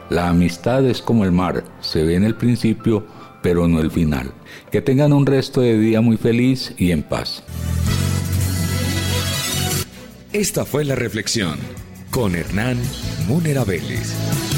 La 0.09 0.29
amistad 0.29 0.85
es 0.85 1.01
como 1.01 1.25
el 1.25 1.33
mar, 1.33 1.65
se 1.81 2.05
ve 2.05 2.15
en 2.15 2.23
el 2.23 2.35
principio, 2.35 3.05
pero 3.41 3.67
no 3.67 3.81
el 3.81 3.91
final. 3.91 4.31
Que 4.71 4.81
tengan 4.81 5.11
un 5.11 5.25
resto 5.25 5.59
de 5.59 5.77
día 5.77 5.99
muy 5.99 6.15
feliz 6.15 6.73
y 6.77 6.91
en 6.91 7.03
paz. 7.03 7.43
Esta 10.31 10.63
fue 10.63 10.85
la 10.85 10.95
reflexión 10.95 11.59
con 12.11 12.33
Hernán 12.33 12.77
Múnera 13.27 13.65
Vélez. 13.65 14.52